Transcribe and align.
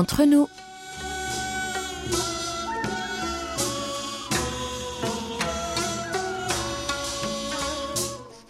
entre 0.00 0.24
nous. 0.24 0.48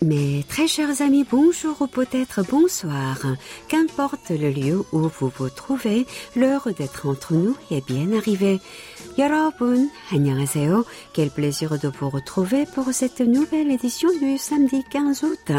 Mes 0.03 0.45
très 0.49 0.69
chers 0.69 1.03
amis, 1.03 1.27
bonjour 1.29 1.83
ou 1.83 1.87
peut-être 1.89 2.43
bonsoir. 2.49 3.19
Qu'importe 3.67 4.31
le 4.31 4.51
lieu 4.51 4.85
où 4.93 5.09
vous 5.09 5.33
vous 5.37 5.49
trouvez, 5.49 6.07
l'heure 6.37 6.69
d'être 6.79 7.09
entre 7.09 7.35
nous 7.35 7.57
est 7.73 7.85
bien 7.85 8.13
arrivée. 8.13 8.61
여러분, 9.19 9.91
안녕하세요. 10.13 10.85
Quel 11.13 11.31
plaisir 11.31 11.79
de 11.79 11.89
vous 11.89 12.11
retrouver 12.11 12.67
pour 12.67 12.93
cette 12.93 13.21
nouvelle 13.21 13.73
édition 13.73 14.09
du 14.21 14.39
samedi 14.39 14.85
15 14.91 15.25
août. 15.25 15.53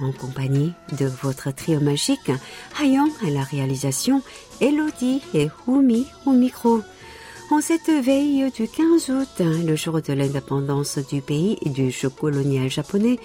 En 0.00 0.10
compagnie 0.10 0.72
de 0.98 1.06
votre 1.22 1.54
trio 1.54 1.80
magique, 1.80 2.32
Hayan 2.80 3.08
à 3.24 3.30
la 3.30 3.42
réalisation, 3.44 4.22
Elodie 4.61 5.21
et 5.33 5.49
Humi 5.67 6.05
au 6.25 6.31
micro. 6.31 6.81
En 7.51 7.61
cette 7.61 7.89
veille 7.89 8.51
du 8.51 8.67
15 8.67 9.09
août, 9.09 9.39
le 9.39 9.75
jour 9.75 9.99
de 10.03 10.13
l'indépendance 10.13 10.99
du 10.99 11.19
pays 11.19 11.57
et 11.65 11.69
du 11.69 11.89
jeu 11.89 12.07
colonial 12.09 12.69
japonais, 12.69 13.17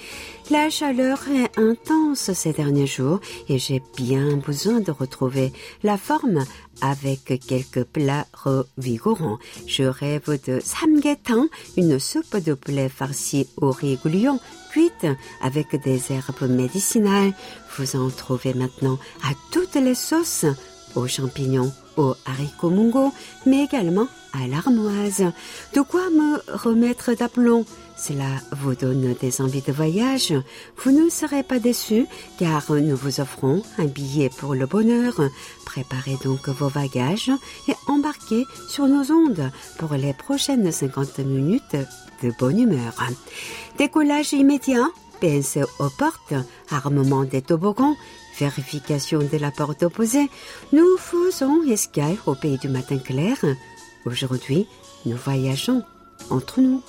la 0.50 0.70
chaleur 0.70 1.20
est 1.28 1.58
intense 1.60 2.32
ces 2.32 2.54
derniers 2.54 2.86
jours 2.86 3.20
et 3.50 3.58
j'ai 3.58 3.82
bien 3.98 4.38
besoin 4.38 4.80
de 4.80 4.90
retrouver 4.90 5.52
la 5.82 5.98
forme 5.98 6.42
avec 6.80 7.38
quelques 7.46 7.84
plats 7.84 8.26
revigorants. 8.32 9.38
Je 9.66 9.84
rêve 9.84 10.40
de 10.46 10.58
samgyetang, 10.58 11.48
une 11.76 11.98
soupe 11.98 12.38
de 12.38 12.54
poulet 12.54 12.88
farcie 12.88 13.46
au 13.58 13.72
riz 13.72 13.98
goulion, 14.02 14.40
cuite 14.72 15.06
avec 15.42 15.76
des 15.82 16.00
herbes 16.10 16.48
médicinales. 16.48 17.34
Vous 17.76 17.94
en 17.94 18.08
trouvez 18.08 18.54
maintenant 18.54 18.98
à 19.22 19.34
toutes 19.52 19.74
les 19.74 19.94
sauces 19.94 20.46
aux 20.94 21.06
champignons, 21.06 21.72
aux 21.96 22.14
haricots 22.26 22.70
mungo, 22.70 23.12
mais 23.46 23.64
également 23.64 24.08
à 24.32 24.46
l'armoise. 24.46 25.24
De 25.74 25.80
quoi 25.80 26.10
me 26.10 26.40
remettre 26.56 27.14
d'aplomb? 27.14 27.64
Cela 27.96 28.26
vous 28.52 28.74
donne 28.74 29.14
des 29.20 29.40
envies 29.40 29.62
de 29.62 29.72
voyage? 29.72 30.34
Vous 30.78 30.90
ne 30.90 31.08
serez 31.08 31.42
pas 31.42 31.60
déçus 31.60 32.06
car 32.38 32.72
nous 32.72 32.96
vous 32.96 33.20
offrons 33.20 33.62
un 33.78 33.86
billet 33.86 34.30
pour 34.36 34.54
le 34.54 34.66
bonheur. 34.66 35.20
Préparez 35.64 36.18
donc 36.24 36.48
vos 36.48 36.70
bagages 36.70 37.30
et 37.68 37.74
embarquez 37.86 38.44
sur 38.68 38.88
nos 38.88 39.12
ondes 39.12 39.50
pour 39.78 39.94
les 39.94 40.12
prochaines 40.12 40.70
50 40.70 41.20
minutes 41.20 41.76
de 42.22 42.32
bonne 42.38 42.58
humeur. 42.58 42.94
Décollage 43.78 44.32
immédiat, 44.32 44.88
pince 45.24 45.58
aux 45.78 45.88
portes, 45.88 46.34
armement 46.70 47.24
des 47.24 47.40
toboggans, 47.40 47.96
vérification 48.38 49.20
de 49.20 49.38
la 49.38 49.50
porte 49.50 49.82
opposée, 49.82 50.28
nous 50.72 50.98
faisons 50.98 51.62
escale 51.62 52.16
au 52.26 52.34
pays 52.34 52.58
du 52.58 52.68
matin 52.68 52.98
clair. 52.98 53.36
Aujourd'hui, 54.04 54.66
nous 55.06 55.16
voyageons 55.16 55.82
entre 56.28 56.60
nous. 56.60 56.82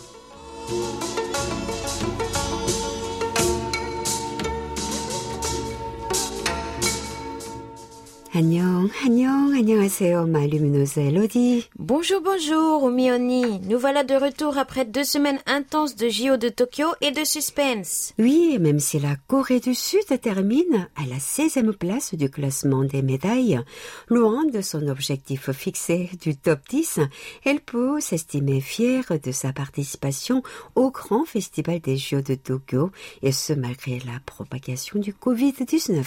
Bonjour, 11.80 12.20
bonjour, 12.20 12.84
Omioni. 12.84 13.62
Nous 13.62 13.80
voilà 13.80 14.04
de 14.04 14.14
retour 14.14 14.58
après 14.58 14.84
deux 14.84 15.06
semaines 15.06 15.40
intenses 15.46 15.96
de 15.96 16.10
JO 16.10 16.36
de 16.36 16.50
Tokyo 16.50 16.88
et 17.00 17.12
de 17.12 17.24
suspense. 17.24 18.14
Oui, 18.20 18.58
même 18.60 18.82
si 18.82 19.00
la 19.00 19.16
Corée 19.16 19.62
du 19.62 19.74
Sud 19.74 20.02
termine 20.22 20.90
à 20.98 21.06
la 21.06 21.16
16e 21.16 21.72
place 21.72 22.14
du 22.14 22.30
classement 22.30 22.84
des 22.84 23.02
médailles, 23.02 23.62
loin 24.10 24.44
de 24.44 24.60
son 24.60 24.86
objectif 24.90 25.52
fixé 25.52 26.10
du 26.22 26.36
top 26.36 26.60
10, 26.70 27.00
elle 27.46 27.62
peut 27.62 28.02
s'estimer 28.02 28.60
fière 28.60 29.06
de 29.24 29.32
sa 29.32 29.54
participation 29.54 30.44
au 30.76 30.92
grand 30.92 31.24
festival 31.24 31.80
des 31.80 31.96
JO 31.96 32.20
de 32.20 32.36
Tokyo, 32.36 32.92
et 33.22 33.32
ce 33.32 33.54
malgré 33.54 34.00
la 34.00 34.20
propagation 34.26 35.00
du 35.00 35.14
Covid-19. 35.14 36.04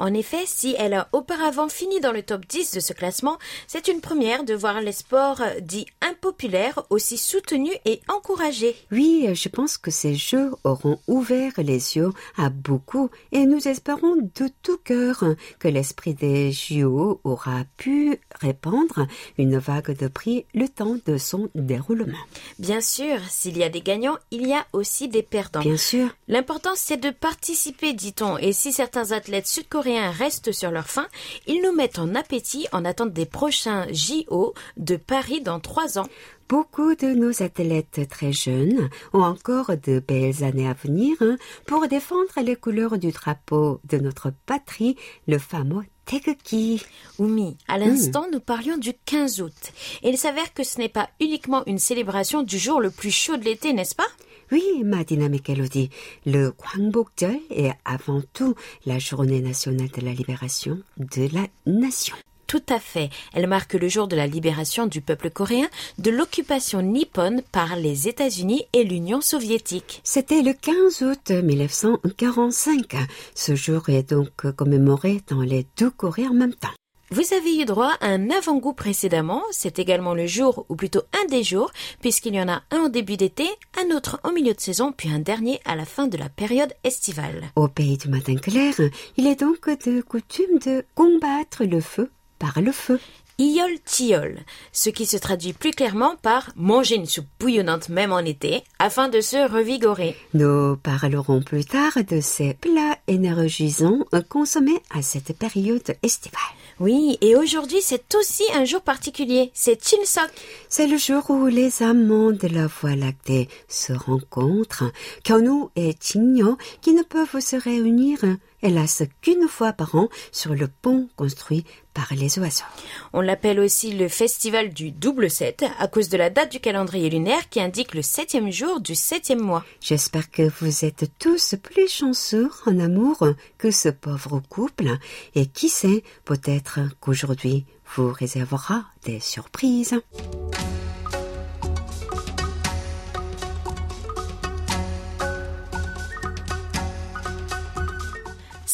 En 0.00 0.12
effet, 0.12 0.42
si 0.44 0.74
elle 0.76 0.94
a 0.94 1.08
auparavant 1.12 1.67
fini 1.68 2.00
dans 2.00 2.12
le 2.12 2.22
top 2.22 2.46
10 2.46 2.74
de 2.74 2.80
ce 2.80 2.92
classement, 2.92 3.38
c'est 3.66 3.88
une 3.88 4.00
première 4.00 4.44
de 4.44 4.54
voir 4.54 4.80
les 4.80 4.92
sports 4.92 5.42
dits 5.60 5.86
impopulaires 6.00 6.82
aussi 6.90 7.18
soutenus 7.18 7.76
et 7.84 8.00
encouragés. 8.08 8.76
Oui, 8.90 9.28
je 9.34 9.48
pense 9.48 9.78
que 9.78 9.90
ces 9.90 10.14
Jeux 10.14 10.50
auront 10.64 11.00
ouvert 11.06 11.52
les 11.58 11.96
yeux 11.96 12.10
à 12.36 12.50
beaucoup 12.50 13.10
et 13.32 13.46
nous 13.46 13.68
espérons 13.68 14.16
de 14.16 14.48
tout 14.62 14.78
cœur 14.78 15.24
que 15.58 15.68
l'esprit 15.68 16.14
des 16.14 16.52
JO 16.52 17.20
aura 17.24 17.64
pu 17.76 18.18
répandre 18.40 19.06
une 19.38 19.58
vague 19.58 19.96
de 19.96 20.08
prix 20.08 20.46
le 20.54 20.68
temps 20.68 20.96
de 21.06 21.18
son 21.18 21.48
déroulement. 21.54 22.18
Bien 22.58 22.80
sûr, 22.80 23.18
s'il 23.28 23.56
y 23.58 23.64
a 23.64 23.68
des 23.68 23.82
gagnants, 23.82 24.18
il 24.30 24.46
y 24.46 24.52
a 24.52 24.66
aussi 24.72 25.08
des 25.08 25.22
perdants. 25.22 25.60
Bien 25.60 25.76
sûr. 25.76 26.08
L'important 26.28 26.72
c'est 26.74 26.96
de 26.96 27.10
participer, 27.10 27.92
dit-on, 27.92 28.38
et 28.38 28.52
si 28.52 28.72
certains 28.72 29.12
athlètes 29.12 29.46
sud-coréens 29.46 30.10
restent 30.10 30.52
sur 30.52 30.70
leur 30.70 30.88
faim, 30.88 31.06
ils 31.46 31.57
nous 31.62 31.72
mettent 31.72 31.98
en 31.98 32.14
appétit 32.14 32.66
en 32.72 32.84
attente 32.84 33.12
des 33.12 33.26
prochains 33.26 33.86
JO 33.92 34.54
de 34.76 34.96
Paris 34.96 35.40
dans 35.40 35.60
trois 35.60 35.98
ans. 35.98 36.08
Beaucoup 36.48 36.94
de 36.94 37.08
nos 37.08 37.42
athlètes 37.42 38.08
très 38.08 38.32
jeunes 38.32 38.88
ont 39.12 39.22
encore 39.22 39.72
de 39.76 40.00
belles 40.00 40.44
années 40.44 40.68
à 40.68 40.72
venir 40.72 41.16
hein, 41.20 41.36
pour 41.66 41.86
défendre 41.88 42.30
les 42.42 42.56
couleurs 42.56 42.98
du 42.98 43.10
drapeau 43.10 43.80
de 43.84 43.98
notre 43.98 44.32
patrie, 44.46 44.96
le 45.26 45.38
fameux 45.38 45.84
Tegeki. 46.06 46.82
Oumi, 47.18 47.58
à 47.68 47.76
l'instant, 47.76 48.26
nous 48.32 48.40
parlions 48.40 48.78
du 48.78 48.94
15 49.04 49.42
août. 49.42 49.72
Et 50.02 50.08
il 50.08 50.16
s'avère 50.16 50.54
que 50.54 50.64
ce 50.64 50.78
n'est 50.78 50.88
pas 50.88 51.10
uniquement 51.20 51.64
une 51.66 51.78
célébration 51.78 52.42
du 52.42 52.58
jour 52.58 52.80
le 52.80 52.90
plus 52.90 53.10
chaud 53.10 53.36
de 53.36 53.44
l'été, 53.44 53.74
n'est-ce 53.74 53.94
pas? 53.94 54.08
Oui, 54.50 54.82
ma 54.84 55.04
dynamique 55.04 55.50
Elodie, 55.50 55.90
le 56.24 56.52
Gwangbokjeol 56.52 57.38
est 57.50 57.72
avant 57.84 58.22
tout 58.32 58.54
la 58.86 58.98
journée 58.98 59.40
nationale 59.40 59.88
de 59.88 60.00
la 60.00 60.12
libération 60.12 60.78
de 60.96 61.28
la 61.34 61.46
nation. 61.66 62.16
Tout 62.46 62.62
à 62.70 62.80
fait. 62.80 63.10
Elle 63.34 63.46
marque 63.46 63.74
le 63.74 63.88
jour 63.88 64.08
de 64.08 64.16
la 64.16 64.26
libération 64.26 64.86
du 64.86 65.02
peuple 65.02 65.28
coréen 65.28 65.68
de 65.98 66.10
l'occupation 66.10 66.80
nippone 66.80 67.42
par 67.52 67.76
les 67.76 68.08
États-Unis 68.08 68.64
et 68.72 68.84
l'Union 68.84 69.20
soviétique. 69.20 70.00
C'était 70.02 70.40
le 70.40 70.54
15 70.54 71.02
août 71.02 71.30
1945. 71.30 72.96
Ce 73.34 73.54
jour 73.54 73.90
est 73.90 74.10
donc 74.10 74.50
commémoré 74.56 75.20
dans 75.28 75.42
les 75.42 75.66
deux 75.76 75.90
Corées 75.90 76.26
en 76.26 76.32
même 76.32 76.54
temps. 76.54 76.68
Vous 77.10 77.32
avez 77.32 77.56
eu 77.56 77.64
droit 77.64 77.92
à 78.02 78.08
un 78.08 78.28
avant-goût 78.30 78.74
précédemment, 78.74 79.42
c'est 79.50 79.78
également 79.78 80.12
le 80.12 80.26
jour, 80.26 80.66
ou 80.68 80.76
plutôt 80.76 81.00
un 81.14 81.26
des 81.28 81.42
jours, 81.42 81.72
puisqu'il 82.02 82.34
y 82.34 82.40
en 82.40 82.50
a 82.50 82.62
un 82.70 82.80
au 82.80 82.88
début 82.90 83.16
d'été, 83.16 83.48
un 83.80 83.96
autre 83.96 84.20
en 84.24 84.32
milieu 84.32 84.52
de 84.52 84.60
saison, 84.60 84.92
puis 84.92 85.08
un 85.08 85.18
dernier 85.18 85.58
à 85.64 85.74
la 85.74 85.86
fin 85.86 86.06
de 86.06 86.18
la 86.18 86.28
période 86.28 86.74
estivale. 86.84 87.50
Au 87.56 87.66
pays 87.66 87.96
du 87.96 88.08
matin 88.08 88.36
clair, 88.36 88.74
il 89.16 89.26
est 89.26 89.40
donc 89.40 89.70
de 89.86 90.02
coutume 90.02 90.58
de 90.58 90.84
combattre 90.94 91.64
le 91.64 91.80
feu 91.80 92.10
par 92.38 92.60
le 92.60 92.72
feu. 92.72 93.00
Iol 93.38 93.78
tiol, 93.86 94.40
ce 94.72 94.90
qui 94.90 95.06
se 95.06 95.16
traduit 95.16 95.54
plus 95.54 95.70
clairement 95.70 96.16
par 96.16 96.50
manger 96.56 96.96
une 96.96 97.06
soupe 97.06 97.28
bouillonnante 97.40 97.88
même 97.88 98.12
en 98.12 98.18
été, 98.18 98.64
afin 98.80 99.08
de 99.08 99.20
se 99.20 99.50
revigorer. 99.50 100.14
Nous 100.34 100.76
parlerons 100.76 101.40
plus 101.40 101.64
tard 101.64 101.96
de 102.06 102.20
ces 102.20 102.52
plats 102.52 102.98
énergisants 103.06 104.00
consommés 104.28 104.82
à 104.90 105.00
cette 105.02 105.38
période 105.38 105.96
estivale. 106.02 106.42
Oui, 106.80 107.18
et 107.20 107.34
aujourd'hui 107.34 107.80
c'est 107.82 108.14
aussi 108.14 108.44
un 108.54 108.64
jour 108.64 108.80
particulier, 108.80 109.50
c'est 109.52 109.82
Chinsok. 109.84 110.30
C'est 110.68 110.86
le 110.86 110.96
jour 110.96 111.28
où 111.28 111.46
les 111.46 111.82
amants 111.82 112.30
de 112.30 112.46
la 112.46 112.68
Voie 112.68 112.94
lactée 112.94 113.48
se 113.66 113.92
rencontrent, 113.92 114.92
Kyonu 115.24 115.64
et 115.74 115.96
Chinyo, 116.00 116.56
qui 116.80 116.92
ne 116.92 117.02
peuvent 117.02 117.40
se 117.40 117.56
réunir 117.56 118.20
hélas 118.62 119.02
qu'une 119.20 119.48
fois 119.48 119.72
par 119.72 119.96
an 119.96 120.08
sur 120.30 120.54
le 120.54 120.68
pont 120.68 121.08
construit 121.16 121.64
par 121.98 122.16
les 122.16 122.38
oiseaux. 122.38 122.64
On 123.12 123.20
l'appelle 123.20 123.58
aussi 123.58 123.92
le 123.92 124.06
festival 124.06 124.72
du 124.72 124.92
double 124.92 125.28
7 125.28 125.64
à 125.80 125.88
cause 125.88 126.08
de 126.08 126.16
la 126.16 126.30
date 126.30 126.52
du 126.52 126.60
calendrier 126.60 127.10
lunaire 127.10 127.48
qui 127.48 127.60
indique 127.60 127.92
le 127.92 128.02
septième 128.02 128.52
jour 128.52 128.80
du 128.80 128.94
septième 128.94 129.40
mois. 129.40 129.64
J'espère 129.80 130.30
que 130.30 130.48
vous 130.60 130.84
êtes 130.84 131.10
tous 131.18 131.56
plus 131.60 131.88
chanceux 131.88 132.50
en 132.66 132.78
amour 132.78 133.26
que 133.58 133.72
ce 133.72 133.88
pauvre 133.88 134.40
couple 134.48 134.96
et 135.34 135.46
qui 135.46 135.68
sait, 135.68 136.04
peut-être 136.24 136.78
qu'aujourd'hui 137.00 137.64
vous 137.96 138.12
réservera 138.12 138.84
des 139.04 139.18
surprises. 139.18 140.00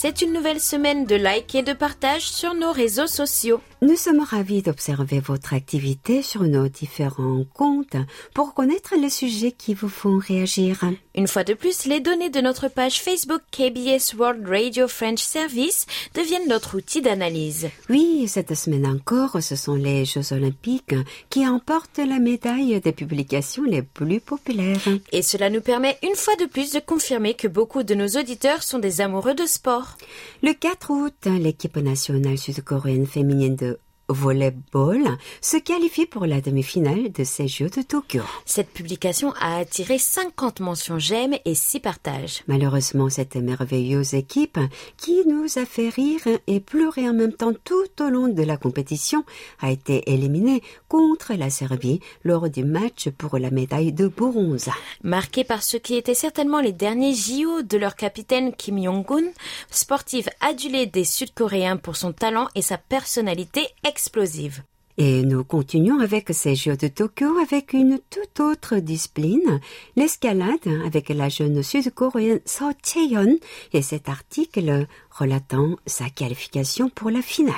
C'est 0.04 0.20
une 0.20 0.34
nouvelle 0.34 0.60
semaine 0.60 1.06
de 1.06 1.16
like 1.16 1.54
et 1.54 1.62
de 1.62 1.72
partage 1.72 2.28
sur 2.28 2.52
nos 2.52 2.72
réseaux 2.72 3.06
sociaux. 3.06 3.62
Nous 3.80 3.96
sommes 3.96 4.20
ravis 4.20 4.60
d'observer 4.60 5.18
votre 5.18 5.54
activité 5.54 6.20
sur 6.20 6.42
nos 6.42 6.68
différents 6.68 7.44
comptes 7.54 7.96
pour 8.34 8.52
connaître 8.52 8.96
les 9.00 9.08
sujets 9.08 9.52
qui 9.52 9.72
vous 9.72 9.88
font 9.88 10.18
réagir. 10.18 10.80
Une 11.14 11.28
fois 11.28 11.44
de 11.44 11.54
plus, 11.54 11.86
les 11.86 12.00
données 12.00 12.28
de 12.28 12.40
notre 12.40 12.68
page 12.68 13.00
Facebook 13.00 13.40
KBS 13.50 14.14
World 14.18 14.46
Radio 14.46 14.88
French 14.88 15.20
Service 15.20 15.86
deviennent 16.14 16.48
notre 16.48 16.76
outil 16.76 17.00
d'analyse. 17.00 17.68
Oui, 17.88 18.26
cette 18.26 18.54
semaine 18.54 18.86
encore, 18.86 19.42
ce 19.42 19.56
sont 19.56 19.74
les 19.74 20.04
Jeux 20.04 20.32
olympiques 20.32 20.94
qui 21.30 21.46
emportent 21.46 21.98
la 21.98 22.18
médaille 22.18 22.80
des 22.80 22.92
publications 22.92 23.64
les 23.64 23.82
plus 23.82 24.20
populaires. 24.20 24.88
Et 25.12 25.22
cela 25.22 25.50
nous 25.50 25.60
permet 25.60 25.98
une 26.02 26.16
fois 26.16 26.36
de 26.36 26.46
plus 26.46 26.72
de 26.72 26.80
confirmer 26.80 27.34
que 27.34 27.48
beaucoup 27.48 27.82
de 27.82 27.94
nos 27.94 28.08
auditeurs 28.08 28.62
sont 28.62 28.78
des 28.78 29.00
amoureux 29.00 29.34
de 29.34 29.46
sport. 29.46 29.93
Le 30.42 30.52
4 30.52 30.90
août, 30.90 31.26
l'équipe 31.26 31.76
nationale 31.76 32.38
sud-coréenne 32.38 33.06
féminine 33.06 33.56
de 33.56 33.78
volleyball 34.08 35.18
se 35.40 35.56
qualifie 35.56 36.06
pour 36.06 36.26
la 36.26 36.40
demi-finale 36.40 37.12
de 37.12 37.24
ces 37.24 37.48
Jeux 37.48 37.70
de 37.70 37.82
Tokyo. 37.82 38.22
Cette 38.44 38.70
publication 38.70 39.32
a 39.40 39.58
attiré 39.58 39.98
50 39.98 40.60
mentions 40.60 40.98
j'aime 40.98 41.34
et 41.44 41.54
6 41.54 41.80
partages. 41.80 42.42
Malheureusement, 42.46 43.08
cette 43.08 43.36
merveilleuse 43.36 44.14
équipe 44.14 44.58
qui 44.96 45.26
nous 45.26 45.46
a 45.56 45.64
fait 45.64 45.88
rire 45.88 46.20
et 46.46 46.60
pleurer 46.60 47.08
en 47.08 47.14
même 47.14 47.32
temps 47.32 47.52
tout 47.64 48.02
au 48.02 48.08
long 48.08 48.28
de 48.28 48.42
la 48.42 48.56
compétition 48.56 49.24
a 49.60 49.70
été 49.70 50.12
éliminée 50.12 50.62
contre 50.88 51.34
la 51.34 51.50
Serbie 51.50 52.00
lors 52.24 52.48
du 52.50 52.64
match 52.64 53.08
pour 53.10 53.38
la 53.38 53.50
médaille 53.50 53.92
de 53.92 54.08
bronze. 54.08 54.68
Marquée 55.02 55.44
par 55.44 55.62
ce 55.62 55.76
qui 55.76 55.94
était 55.96 56.14
certainement 56.14 56.60
les 56.60 56.72
derniers 56.72 57.14
JO 57.14 57.62
de 57.62 57.76
leur 57.76 57.96
capitaine 57.96 58.52
Kim 58.54 58.82
Jong-un, 58.82 59.30
sportive 59.70 60.28
adulée 60.40 60.86
des 60.86 61.04
Sud-Coréens 61.04 61.76
pour 61.76 61.96
son 61.96 62.12
talent 62.12 62.48
et 62.54 62.62
sa 62.62 62.78
personnalité 62.78 63.66
explosive. 63.94 64.64
Et 64.98 65.22
nous 65.22 65.44
continuons 65.44 66.00
avec 66.00 66.30
ces 66.32 66.56
Jeux 66.56 66.76
de 66.76 66.88
Tokyo 66.88 67.38
avec 67.40 67.72
une 67.72 68.00
toute 68.10 68.40
autre 68.40 68.76
discipline, 68.78 69.60
l'escalade 69.94 70.68
avec 70.84 71.10
la 71.10 71.28
jeune 71.28 71.62
sud-coréenne 71.62 72.40
So 72.44 72.72
Chae-yeon 72.82 73.38
et 73.72 73.82
cet 73.82 74.08
article 74.08 74.88
relatant 75.10 75.76
sa 75.86 76.10
qualification 76.10 76.88
pour 76.90 77.10
la 77.10 77.22
finale. 77.22 77.54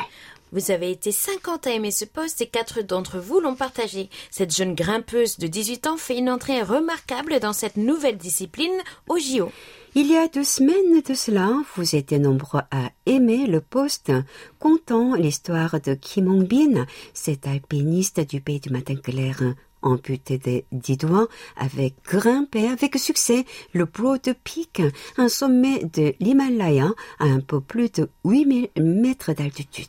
Vous 0.56 0.70
avez 0.70 0.91
été 0.91 1.12
50 1.12 1.67
à 1.67 1.73
aimer 1.73 1.91
ce 1.91 2.06
poste 2.06 2.41
et 2.41 2.47
4 2.47 2.81
d'entre 2.81 3.19
vous 3.19 3.41
l'ont 3.41 3.56
partagé. 3.56 4.08
Cette 4.31 4.56
jeune 4.56 4.75
grimpeuse 4.75 5.37
de 5.37 5.49
18 5.49 5.87
ans 5.87 5.99
fait 5.99 6.17
une 6.17 6.31
entrée 6.31 6.62
remarquable 6.62 7.41
dans 7.41 7.53
cette 7.53 7.76
nouvelle 7.76 8.17
discipline 8.17 8.73
au 9.06 9.19
JO. 9.19 9.53
Il 9.94 10.11
y 10.11 10.17
a 10.17 10.29
deux 10.29 10.44
semaines 10.44 11.03
de 11.06 11.12
cela, 11.12 11.53
vous 11.75 11.94
étiez 11.94 12.19
nombreux 12.19 12.62
à 12.70 12.91
aimer 13.05 13.47
le 13.47 13.61
poste 13.61 14.11
contant 14.58 15.14
l'histoire 15.14 15.79
de 15.79 15.93
Kim 15.93 16.26
Hong-bin, 16.29 16.87
cet 17.12 17.47
alpiniste 17.47 18.20
du 18.20 18.41
pays 18.41 18.61
du 18.61 18.70
matin 18.70 18.97
clair 18.97 19.43
amputé 19.87 20.38
des 20.38 20.67
dix 20.73 20.97
doigts, 20.97 21.29
avait 21.56 21.94
grimpé 22.05 22.69
avec 22.69 22.97
succès 22.97 23.44
le 23.73 23.85
Broad 23.85 24.35
Peak, 24.44 24.83
un 25.17 25.29
sommet 25.29 25.85
de 25.85 26.15
l'Himalaya 26.21 26.91
à 27.19 27.25
un 27.25 27.41
peu 27.41 27.61
plus 27.61 27.91
de 27.91 28.11
8000 28.25 28.71
mètres 28.77 29.33
d'altitude. 29.33 29.87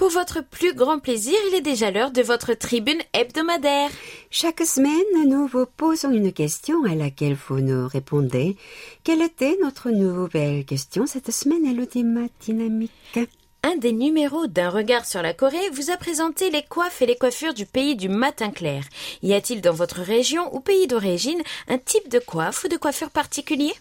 Pour 0.02 0.10
votre 0.10 0.44
plus 0.44 0.74
grand 0.74 0.98
plaisir, 0.98 1.36
il 1.50 1.54
est 1.54 1.62
déjà 1.62 1.92
l'heure 1.92 2.10
de 2.10 2.24
votre 2.24 2.56
tribune 2.56 3.04
hebdomadaire. 3.14 3.92
Chaque 4.32 4.62
semaine, 4.62 5.30
nous 5.30 5.46
vous 5.46 5.68
posons 5.78 6.10
une 6.10 6.34
question 6.34 6.84
à 6.86 6.96
laquelle 6.96 7.36
vous 7.36 7.60
nous 7.60 7.88
répondez. 7.88 8.58
Quelle 9.04 9.22
était 9.22 9.60
notre 9.62 9.92
nouvelle 9.92 10.66
question 10.66 11.06
cette 11.06 11.30
semaine, 11.30 11.68
Elodie 11.68 12.04
Dynamique 12.40 13.20
Un 13.62 13.76
des 13.76 13.92
numéros 13.94 14.48
d'un 14.48 14.72
regard 14.72 15.06
sur 15.06 15.22
la 15.22 15.36
Corée 15.36 15.70
vous 15.72 15.92
a 15.92 15.98
présenté 15.98 16.50
les 16.50 16.64
coiffes 16.64 17.04
et 17.04 17.06
les 17.06 17.16
coiffures 17.16 17.54
du 17.54 17.68
pays 17.68 17.96
du 17.96 18.10
matin 18.10 18.50
clair. 18.50 18.84
Y 19.22 19.36
a-t-il 19.36 19.62
dans 19.62 19.72
votre 19.72 20.02
région 20.02 20.52
ou 20.56 20.62
pays 20.62 20.88
d'origine 20.88 21.44
un 21.68 21.78
type 21.78 22.10
de 22.10 22.18
coiffe 22.18 22.64
ou 22.64 22.70
de 22.70 22.78
coiffure 22.78 23.12
particulier? 23.12 23.76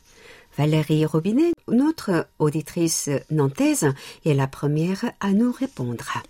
Valérie 0.57 1.07
Robinet, 1.07 1.53
notre 1.69 2.27
auditrice 2.39 3.09
nantaise, 3.31 3.93
est 4.25 4.35
la 4.35 4.47
première 4.47 5.13
à 5.21 5.31
nous 5.33 5.53
répondre. 5.53 6.23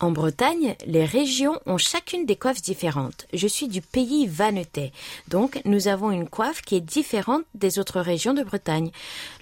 En 0.00 0.12
Bretagne, 0.12 0.76
les 0.86 1.04
régions 1.04 1.60
ont 1.66 1.76
chacune 1.76 2.24
des 2.24 2.36
coiffes 2.36 2.62
différentes. 2.62 3.26
Je 3.34 3.46
suis 3.46 3.68
du 3.68 3.82
pays 3.82 4.26
vannetais, 4.26 4.92
donc 5.28 5.60
nous 5.66 5.88
avons 5.88 6.10
une 6.10 6.26
coiffe 6.26 6.62
qui 6.62 6.76
est 6.76 6.80
différente 6.80 7.44
des 7.54 7.78
autres 7.78 8.00
régions 8.00 8.32
de 8.32 8.42
Bretagne. 8.42 8.90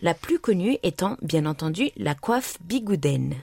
La 0.02 0.14
plus 0.14 0.40
connue 0.40 0.78
étant, 0.82 1.16
bien 1.22 1.46
entendu, 1.46 1.90
la 1.96 2.16
coiffe 2.16 2.58
bigoudaine. 2.60 3.36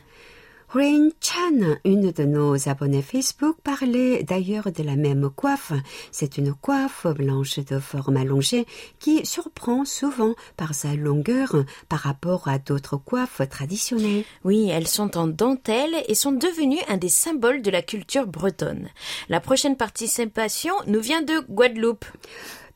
Rain 0.75 1.07
Chan, 1.21 1.77
une 1.85 2.11
de 2.11 2.23
nos 2.25 2.67
abonnés 2.67 3.01
Facebook, 3.01 3.55
parlait 3.63 4.23
d'ailleurs 4.23 4.73
de 4.73 4.83
la 4.83 4.97
même 4.97 5.29
coiffe. 5.29 5.71
C'est 6.11 6.37
une 6.37 6.53
coiffe 6.53 7.07
blanche 7.07 7.59
de 7.59 7.79
forme 7.79 8.17
allongée 8.17 8.65
qui 8.99 9.25
surprend 9.25 9.85
souvent 9.85 10.35
par 10.57 10.73
sa 10.73 10.93
longueur 10.95 11.55
par 11.87 11.99
rapport 11.99 12.49
à 12.49 12.59
d'autres 12.59 12.97
coiffes 12.97 13.41
traditionnelles. 13.49 14.25
Oui, 14.43 14.67
elles 14.69 14.89
sont 14.89 15.17
en 15.17 15.27
dentelle 15.27 15.95
et 16.09 16.13
sont 16.13 16.33
devenues 16.33 16.83
un 16.89 16.97
des 16.97 17.07
symboles 17.07 17.61
de 17.61 17.71
la 17.71 17.81
culture 17.81 18.27
bretonne. 18.27 18.89
La 19.29 19.39
prochaine 19.39 19.77
participation 19.77 20.73
nous 20.87 20.99
vient 20.99 21.21
de 21.21 21.39
Guadeloupe. 21.49 22.03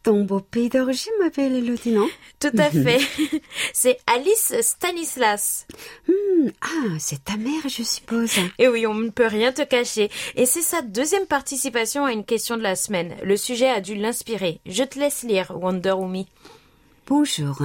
Ton 0.01 0.23
beau 0.23 0.39
pays 0.39 0.69
d'origine 0.69 1.11
m'appelle 1.19 1.55
Elodie, 1.55 1.91
non? 1.91 2.07
Tout 2.39 2.51
à 2.57 2.69
fait. 2.71 2.99
C'est 3.73 3.97
Alice 4.07 4.53
Stanislas. 4.61 5.67
Hmm, 6.07 6.49
ah, 6.61 6.95
c'est 6.99 7.25
ta 7.25 7.35
mère, 7.35 7.67
je 7.67 7.83
suppose. 7.83 8.31
Et 8.57 8.69
oui, 8.69 8.87
on 8.87 8.93
ne 8.93 9.09
peut 9.09 9.27
rien 9.27 9.51
te 9.51 9.61
cacher. 9.61 10.09
Et 10.35 10.45
c'est 10.45 10.61
sa 10.61 10.81
deuxième 10.81 11.25
participation 11.25 12.05
à 12.05 12.13
une 12.13 12.23
question 12.23 12.55
de 12.55 12.61
la 12.63 12.77
semaine. 12.77 13.15
Le 13.23 13.35
sujet 13.35 13.69
a 13.69 13.81
dû 13.81 13.95
l'inspirer. 13.95 14.61
Je 14.65 14.83
te 14.83 14.97
laisse 14.97 15.23
lire, 15.23 15.51
Wonder 15.53 15.91
Woman. 15.91 16.25
Bonjour. 17.07 17.61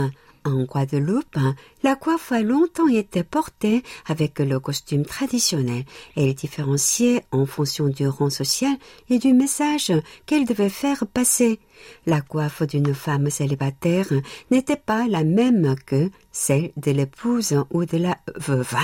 En 0.46 0.64
Guadeloupe, 0.64 1.38
la 1.82 1.96
coiffe 1.96 2.30
a 2.30 2.42
longtemps 2.42 2.88
été 2.88 3.24
portée 3.24 3.82
avec 4.06 4.38
le 4.40 4.60
costume 4.60 5.06
traditionnel. 5.06 5.84
Elle 6.16 6.28
est 6.28 6.34
différenciée 6.34 7.22
en 7.30 7.46
fonction 7.46 7.88
du 7.88 8.06
rang 8.06 8.28
social 8.28 8.76
et 9.08 9.18
du 9.18 9.32
message 9.32 9.90
qu'elle 10.26 10.44
devait 10.44 10.68
faire 10.68 11.06
passer. 11.06 11.60
La 12.06 12.20
coiffe 12.20 12.62
d'une 12.62 12.94
femme 12.94 13.30
célibataire 13.30 14.06
n'était 14.50 14.76
pas 14.76 15.06
la 15.08 15.24
même 15.24 15.74
que 15.86 16.10
celle 16.32 16.72
de 16.76 16.90
l'épouse 16.90 17.56
ou 17.70 17.84
de 17.84 17.96
la 17.96 18.18
veuve. 18.36 18.76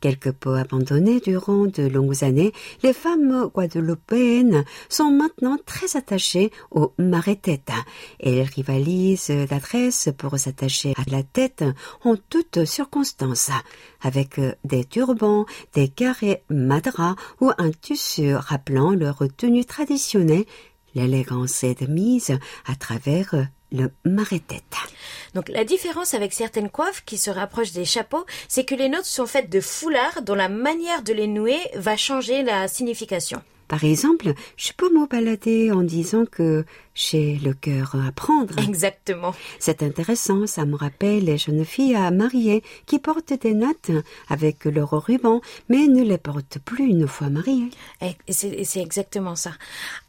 Quelque 0.00 0.30
peu 0.30 0.56
abandonnées 0.56 1.20
durant 1.20 1.66
de 1.66 1.86
longues 1.86 2.24
années, 2.24 2.52
les 2.82 2.92
femmes 2.92 3.50
guadeloupéennes 3.54 4.64
sont 4.88 5.10
maintenant 5.10 5.56
très 5.64 5.96
attachées 5.96 6.50
aux 6.70 6.92
marais-têtes. 6.98 7.72
Elles 8.20 8.42
rivalisent 8.42 9.32
d'adresse 9.48 10.10
pour 10.16 10.38
s'attacher 10.38 10.92
à 10.96 11.10
la 11.10 11.22
tête 11.22 11.64
en 12.04 12.16
toutes 12.16 12.64
circonstances, 12.64 13.50
avec 14.02 14.40
des 14.64 14.84
turbans, 14.84 15.46
des 15.74 15.88
carrés 15.88 16.42
madras 16.50 17.16
ou 17.40 17.50
un 17.58 17.70
tissu 17.70 18.34
rappelant 18.34 18.90
leur 18.92 19.22
tenue 19.36 19.64
traditionnelle 19.64 20.44
L'élégance 20.98 21.62
est 21.62 21.82
mise 21.82 22.36
à 22.66 22.74
travers 22.74 23.46
le 23.70 23.92
marais-tête. 24.04 24.64
Donc 25.32 25.48
la 25.48 25.62
différence 25.62 26.12
avec 26.12 26.32
certaines 26.32 26.70
coiffes 26.70 27.04
qui 27.04 27.18
se 27.18 27.30
rapprochent 27.30 27.70
des 27.70 27.84
chapeaux, 27.84 28.26
c'est 28.48 28.64
que 28.64 28.74
les 28.74 28.88
nôtres 28.88 29.06
sont 29.06 29.26
faites 29.26 29.48
de 29.48 29.60
foulards 29.60 30.22
dont 30.22 30.34
la 30.34 30.48
manière 30.48 31.04
de 31.04 31.12
les 31.12 31.28
nouer 31.28 31.60
va 31.76 31.96
changer 31.96 32.42
la 32.42 32.66
signification. 32.66 33.40
Par 33.68 33.84
exemple, 33.84 34.32
je 34.56 34.72
peux 34.72 34.90
me 34.92 35.06
balader 35.06 35.70
en 35.70 35.82
disant 35.82 36.24
que 36.24 36.64
j'ai 36.94 37.36
le 37.36 37.52
cœur 37.52 37.94
à 37.94 38.10
prendre. 38.10 38.58
Exactement. 38.58 39.34
C'est 39.60 39.82
intéressant, 39.82 40.46
ça 40.46 40.64
me 40.64 40.74
rappelle 40.74 41.24
les 41.24 41.38
jeunes 41.38 41.64
filles 41.64 41.94
à 41.94 42.10
marier 42.10 42.64
qui 42.86 42.98
portent 42.98 43.34
des 43.34 43.54
nattes 43.54 43.92
avec 44.28 44.64
leur 44.64 44.90
ruban, 44.90 45.40
mais 45.68 45.86
ne 45.86 46.02
les 46.02 46.18
portent 46.18 46.58
plus 46.58 46.86
une 46.86 47.06
fois 47.06 47.28
mariées. 47.28 47.70
C'est 48.28 48.80
exactement 48.80 49.36
ça. 49.36 49.52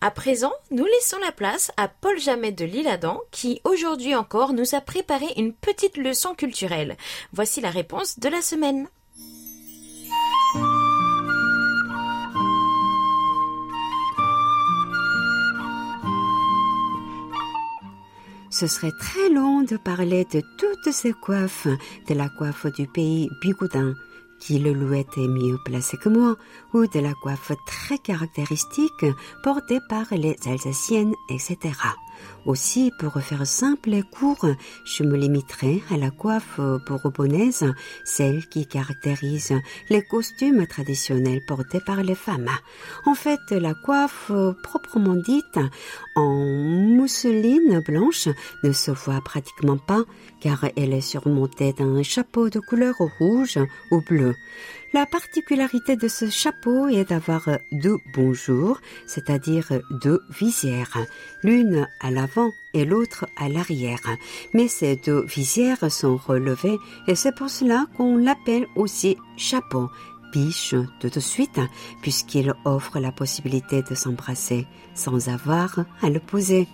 À 0.02 0.10
présent, 0.10 0.54
nous 0.72 0.86
laissons 0.86 1.18
la 1.24 1.32
place 1.32 1.72
à 1.78 1.88
Paul 1.90 2.18
Jamet 2.18 2.54
de 2.54 2.66
Lille-Adam 2.66 3.22
qui, 3.32 3.62
aujourd'hui 3.66 4.16
encore, 4.16 4.54
nous 4.54 4.74
a 4.74 4.82
préparé 4.82 5.28
une 5.38 5.54
petite 5.54 5.98
leçon 5.98 6.34
culturelle. 6.34 6.98
Voici 7.34 7.62
la 7.62 7.70
réponse 7.70 8.20
de 8.20 8.30
la 8.30 8.42
semaine. 8.42 8.88
Ce 18.60 18.68
serait 18.68 18.92
très 18.92 19.30
long 19.30 19.62
de 19.62 19.78
parler 19.78 20.26
de 20.34 20.42
toutes 20.58 20.94
ces 20.94 21.14
coiffes, 21.14 21.70
de 22.10 22.14
la 22.14 22.28
coiffe 22.28 22.66
du 22.66 22.88
pays 22.88 23.30
Bigoudin, 23.40 23.94
qui 24.38 24.60
le 24.60 24.74
louait 24.74 25.08
est 25.16 25.28
mieux 25.30 25.58
placé 25.64 25.96
que 25.96 26.10
moi, 26.10 26.36
ou 26.74 26.88
de 26.88 27.00
la 27.00 27.14
coiffe 27.14 27.52
très 27.66 27.98
caractéristique 27.98 29.06
portée 29.44 29.80
par 29.90 30.06
les 30.12 30.36
Alsaciennes, 30.46 31.14
etc. 31.30 31.74
Aussi, 32.46 32.92
pour 33.00 33.14
faire 33.22 33.46
simple 33.46 33.94
et 33.94 34.04
court, 34.04 34.46
je 34.86 35.04
me 35.04 35.18
limiterai 35.18 35.84
à 35.92 35.98
la 35.98 36.10
coiffe 36.10 36.60
bourbonnaise, 36.88 37.66
celle 38.06 38.48
qui 38.48 38.66
caractérise 38.66 39.54
les 39.90 40.02
costumes 40.02 40.66
traditionnels 40.68 41.42
portés 41.48 41.80
par 41.86 42.02
les 42.04 42.16
femmes. 42.16 42.50
En 43.06 43.14
fait, 43.14 43.40
la 43.52 43.74
coiffe 43.74 44.32
proprement 44.64 45.16
dite, 45.16 45.60
en 46.16 46.34
mousseline 46.36 47.82
blanche, 47.86 48.30
ne 48.64 48.72
se 48.72 48.92
voit 48.92 49.22
pratiquement 49.22 49.78
pas 49.78 50.04
car 50.42 50.66
elle 50.76 50.94
est 50.94 51.02
surmontée 51.02 51.74
d'un 51.74 52.02
chapeau 52.04 52.50
de 52.50 52.60
couleur 52.60 52.96
rouge 53.20 53.60
ou 53.92 54.02
bleu. 54.02 54.36
La 54.92 55.06
particularité 55.06 55.96
de 55.96 56.08
ce 56.08 56.30
chapeau 56.30 56.88
est 56.88 57.10
d'avoir 57.10 57.48
deux 57.72 57.98
bonjours, 58.16 58.80
c'est-à-dire 59.06 59.68
deux 59.92 60.22
visières, 60.30 60.98
l'une 61.44 61.88
à 62.00 62.10
l'avant 62.10 62.50
et 62.74 62.86
l'autre 62.86 63.28
à 63.38 63.50
l'arrière. 63.50 64.02
Mais 64.56 64.68
ces 64.68 64.96
deux 64.96 65.26
visières 65.26 65.92
sont 65.92 66.18
relevées 66.18 66.78
et 67.08 67.14
c'est 67.14 67.36
pour 67.36 67.52
cela 67.52 67.86
qu'on 67.98 68.18
l'appelle 68.18 68.66
aussi 68.76 69.16
chapeau 69.38 69.90
biche 70.32 70.76
tout 71.00 71.10
de 71.10 71.20
suite, 71.20 71.60
puisqu'il 72.02 72.54
offre 72.66 73.00
la 73.00 73.12
possibilité 73.12 73.82
de 73.82 73.96
s'embrasser 73.96 74.68
sans 74.94 75.30
avoir 75.30 75.86
à 76.02 76.10
le 76.10 76.20
poser. 76.20 76.68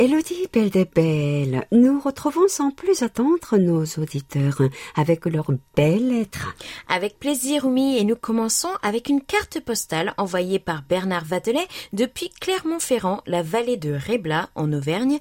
Elodie 0.01 0.49
Belle 0.53 0.71
des 0.71 0.87
Belles, 0.87 1.69
nous 1.71 2.01
retrouvons 2.01 2.49
sans 2.49 2.73
plus 2.73 3.03
attendre 3.03 3.57
nos 3.59 3.85
auditeurs 3.85 4.61
avec 4.97 5.25
leurs 5.25 5.53
belles 5.77 6.09
lettres. 6.09 6.53
Avec 6.89 7.21
plaisir, 7.21 7.65
oui, 7.65 7.99
et 8.01 8.03
nous 8.03 8.17
commençons 8.17 8.73
avec 8.83 9.09
une 9.09 9.21
carte 9.21 9.61
postale 9.61 10.13
envoyée 10.17 10.59
par 10.59 10.83
Bernard 10.83 11.25
Vatelet 11.25 11.69
depuis 11.93 12.29
Clermont-Ferrand, 12.41 13.23
la 13.29 13.45
vallée 13.45 13.77
de 13.77 13.93
Rébla, 13.93 14.51
en 14.57 14.73
Auvergne, 14.73 15.21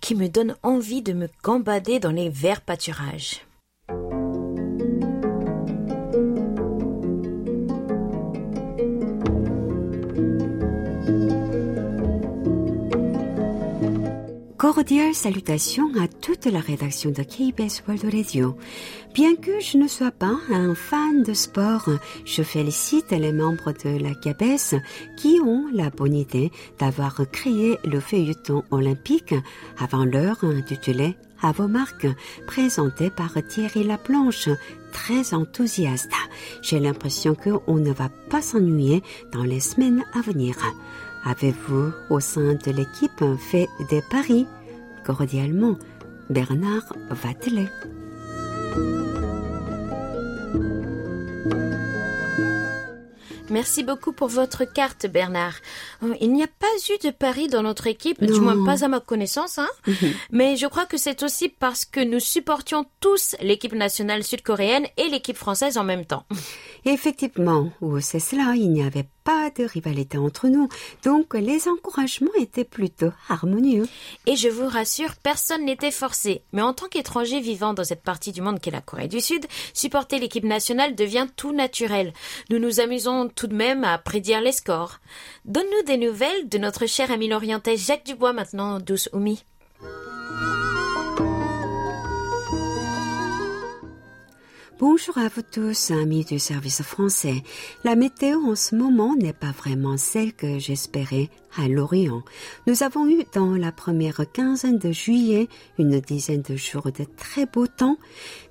qui 0.00 0.14
me 0.14 0.28
donne 0.28 0.56
envie 0.62 1.02
de 1.02 1.12
me 1.12 1.28
gambader 1.42 2.00
dans 2.00 2.10
les 2.10 2.30
verts 2.30 2.62
pâturages. 2.62 3.45
Cordiales 14.74 15.14
salutations 15.14 15.92
à 15.94 16.08
toute 16.08 16.46
la 16.46 16.58
rédaction 16.58 17.12
de 17.12 17.22
KBS 17.22 17.84
World 17.86 18.12
Radio. 18.12 18.56
Bien 19.14 19.36
que 19.36 19.60
je 19.60 19.78
ne 19.78 19.86
sois 19.86 20.10
pas 20.10 20.34
un 20.50 20.74
fan 20.74 21.22
de 21.22 21.34
sport, 21.34 21.88
je 22.24 22.42
félicite 22.42 23.12
les 23.12 23.32
membres 23.32 23.72
de 23.84 23.96
la 23.96 24.12
KBS 24.16 24.74
qui 25.16 25.38
ont 25.40 25.66
la 25.72 25.90
bonne 25.90 26.16
idée 26.16 26.50
d'avoir 26.80 27.14
créé 27.30 27.78
le 27.84 28.00
feuilleton 28.00 28.64
olympique 28.72 29.36
avant 29.78 30.04
l'heure 30.04 30.42
intitulé 30.42 31.14
à 31.40 31.52
vos 31.52 31.68
marques, 31.68 32.08
présenté 32.48 33.08
par 33.08 33.34
Thierry 33.48 33.84
Laplanche, 33.84 34.48
très 34.90 35.32
enthousiaste. 35.32 36.10
J'ai 36.62 36.80
l'impression 36.80 37.36
qu'on 37.36 37.76
ne 37.76 37.92
va 37.92 38.08
pas 38.30 38.42
s'ennuyer 38.42 39.04
dans 39.32 39.44
les 39.44 39.60
semaines 39.60 40.04
à 40.12 40.22
venir. 40.22 40.56
Avez-vous, 41.26 41.92
au 42.08 42.20
sein 42.20 42.54
de 42.54 42.70
l'équipe, 42.70 43.24
fait 43.50 43.68
des 43.90 44.00
paris 44.00 44.46
Cordialement, 45.04 45.76
Bernard 46.30 46.92
Vatelet. 47.10 47.66
Merci 53.50 53.82
beaucoup 53.82 54.12
pour 54.12 54.28
votre 54.28 54.64
carte, 54.64 55.06
Bernard. 55.06 55.54
Euh, 56.04 56.14
il 56.20 56.32
n'y 56.32 56.44
a 56.44 56.46
pas 56.46 56.66
eu 56.90 57.04
de 57.04 57.10
paris 57.10 57.48
dans 57.48 57.62
notre 57.62 57.88
équipe, 57.88 58.24
du 58.24 58.40
moins 58.40 58.64
pas 58.64 58.84
à 58.84 58.88
ma 58.88 59.00
connaissance, 59.00 59.58
hein. 59.58 59.68
Mhm. 59.88 60.12
Mais 60.30 60.56
je 60.56 60.66
crois 60.66 60.86
que 60.86 60.96
c'est 60.96 61.24
aussi 61.24 61.48
parce 61.48 61.84
que 61.84 62.00
nous 62.00 62.20
supportions 62.20 62.86
tous 63.00 63.34
l'équipe 63.40 63.74
nationale 63.74 64.22
sud-coréenne 64.22 64.86
et 64.96 65.08
l'équipe 65.08 65.36
française 65.36 65.76
en 65.76 65.84
même 65.84 66.04
temps. 66.04 66.24
Effectivement, 66.84 67.72
c'est 68.00 68.20
cela, 68.20 68.54
il 68.54 68.70
n'y 68.70 68.84
avait 68.84 69.08
pas 69.26 69.50
de 69.50 69.64
rivalité 69.64 70.18
entre 70.18 70.46
nous, 70.46 70.68
donc 71.02 71.34
les 71.34 71.66
encouragements 71.66 72.30
étaient 72.38 72.64
plutôt 72.64 73.10
harmonieux. 73.28 73.88
Et 74.26 74.36
je 74.36 74.48
vous 74.48 74.68
rassure, 74.68 75.16
personne 75.16 75.64
n'était 75.64 75.90
forcé. 75.90 76.42
Mais 76.52 76.62
en 76.62 76.72
tant 76.72 76.86
qu'étranger 76.86 77.40
vivant 77.40 77.74
dans 77.74 77.82
cette 77.82 78.04
partie 78.04 78.30
du 78.30 78.40
monde 78.40 78.60
qu'est 78.60 78.70
la 78.70 78.80
Corée 78.80 79.08
du 79.08 79.20
Sud, 79.20 79.44
supporter 79.74 80.20
l'équipe 80.20 80.44
nationale 80.44 80.94
devient 80.94 81.26
tout 81.34 81.52
naturel. 81.52 82.12
Nous 82.50 82.60
nous 82.60 82.78
amusons 82.78 83.28
tout 83.28 83.48
de 83.48 83.56
même 83.56 83.82
à 83.82 83.98
prédire 83.98 84.40
les 84.40 84.52
scores. 84.52 85.00
Donne-nous 85.44 85.84
des 85.84 85.96
nouvelles 85.96 86.48
de 86.48 86.58
notre 86.58 86.86
cher 86.86 87.10
ami 87.10 87.26
l'orientais 87.26 87.76
Jacques 87.76 88.06
Dubois 88.06 88.32
maintenant, 88.32 88.78
douce 88.78 89.08
Oumi. 89.12 89.42
Bonjour 94.78 95.16
à 95.16 95.28
vous 95.28 95.40
tous, 95.40 95.90
amis 95.90 96.26
du 96.26 96.38
service 96.38 96.82
français. 96.82 97.42
La 97.82 97.96
météo 97.96 98.40
en 98.44 98.54
ce 98.54 98.74
moment 98.74 99.16
n'est 99.16 99.32
pas 99.32 99.52
vraiment 99.52 99.96
celle 99.96 100.34
que 100.34 100.58
j'espérais 100.58 101.30
à 101.56 101.68
l'Orient. 101.68 102.22
Nous 102.66 102.82
avons 102.82 103.08
eu 103.08 103.24
dans 103.34 103.56
la 103.56 103.72
première 103.72 104.20
quinzaine 104.32 104.78
de 104.78 104.92
juillet 104.92 105.48
une 105.78 106.00
dizaine 106.00 106.42
de 106.42 106.56
jours 106.56 106.90
de 106.92 107.04
très 107.16 107.46
beau 107.46 107.66
temps, 107.66 107.98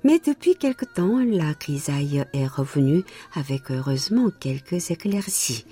mais 0.04 0.18
depuis 0.18 0.56
quelque 0.56 0.84
temps, 0.84 1.18
la 1.18 1.52
grisaille 1.54 2.24
est 2.32 2.46
revenue 2.46 3.04
avec 3.34 3.70
heureusement 3.70 4.30
quelques 4.40 4.90
éclaircies. 4.90 5.64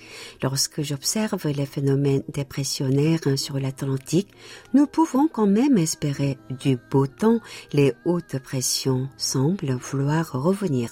Lorsque 0.43 0.83
j'observe 0.83 1.47
les 1.49 1.67
phénomènes 1.67 2.23
dépressionnaires 2.29 3.21
sur 3.37 3.59
l'Atlantique, 3.59 4.29
nous 4.73 4.87
pouvons 4.87 5.29
quand 5.29 5.47
même 5.47 5.79
espérer 5.79 6.39
du 6.51 6.79
beau 6.91 7.07
temps. 7.07 7.41
Les 7.73 7.95
hautes 8.05 8.39
pressions 8.39 9.09
semblent 9.17 9.79
vouloir 9.81 10.33
revenir. 10.33 10.91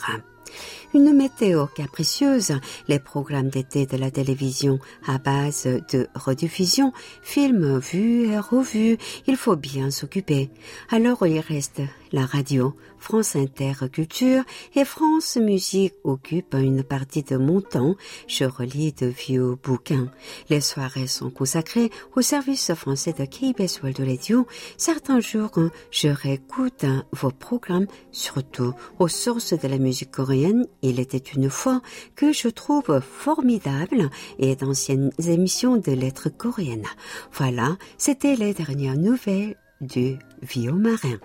Une 0.94 1.12
météo 1.12 1.66
capricieuse, 1.66 2.52
les 2.88 2.98
programmes 2.98 3.48
d'été 3.48 3.86
de 3.86 3.96
la 3.96 4.10
télévision 4.10 4.78
à 5.06 5.18
base 5.18 5.66
de 5.92 6.08
rediffusion, 6.14 6.92
films 7.22 7.78
vus 7.78 8.26
et 8.26 8.38
revus, 8.38 8.98
il 9.26 9.36
faut 9.36 9.56
bien 9.56 9.90
s'occuper. 9.90 10.50
Alors 10.90 11.26
il 11.26 11.40
reste 11.40 11.80
la 12.12 12.26
radio, 12.26 12.74
France 12.98 13.36
Inter 13.36 13.72
Culture 13.90 14.44
et 14.76 14.84
France 14.84 15.36
Musique 15.36 15.94
occupent 16.04 16.54
une 16.54 16.82
partie 16.82 17.22
de 17.22 17.36
mon 17.36 17.60
temps. 17.60 17.96
Je 18.26 18.44
relis 18.44 18.92
de 18.92 19.06
vieux 19.06 19.56
bouquins. 19.62 20.08
Les 20.48 20.60
soirées 20.60 21.06
sont 21.06 21.30
consacrées 21.30 21.90
au 22.14 22.22
service 22.22 22.72
français 22.74 23.12
de 23.12 23.24
KBS 23.24 23.82
World 23.82 24.00
Radio. 24.00 24.46
Certains 24.76 25.20
jours, 25.20 25.58
je 25.90 26.08
réécoute 26.08 26.84
vos 27.12 27.30
programmes, 27.30 27.86
surtout 28.12 28.74
aux 28.98 29.08
sources 29.08 29.54
de 29.54 29.68
la 29.68 29.78
musique 29.78 30.10
coréenne. 30.10 30.66
Il 30.82 31.00
était 31.00 31.18
une 31.18 31.50
fois 31.50 31.80
que 32.14 32.32
je 32.32 32.48
trouve 32.48 33.00
formidable 33.00 34.10
et 34.38 34.54
d'anciennes 34.54 35.10
émissions 35.26 35.76
de 35.76 35.92
lettres 35.92 36.28
coréennes. 36.28 36.86
Voilà, 37.32 37.76
c'était 37.98 38.36
les 38.36 38.54
dernières 38.54 38.96
nouvelles 38.96 39.56
du 39.80 40.18
vieux 40.42 40.72
marin. 40.72 41.18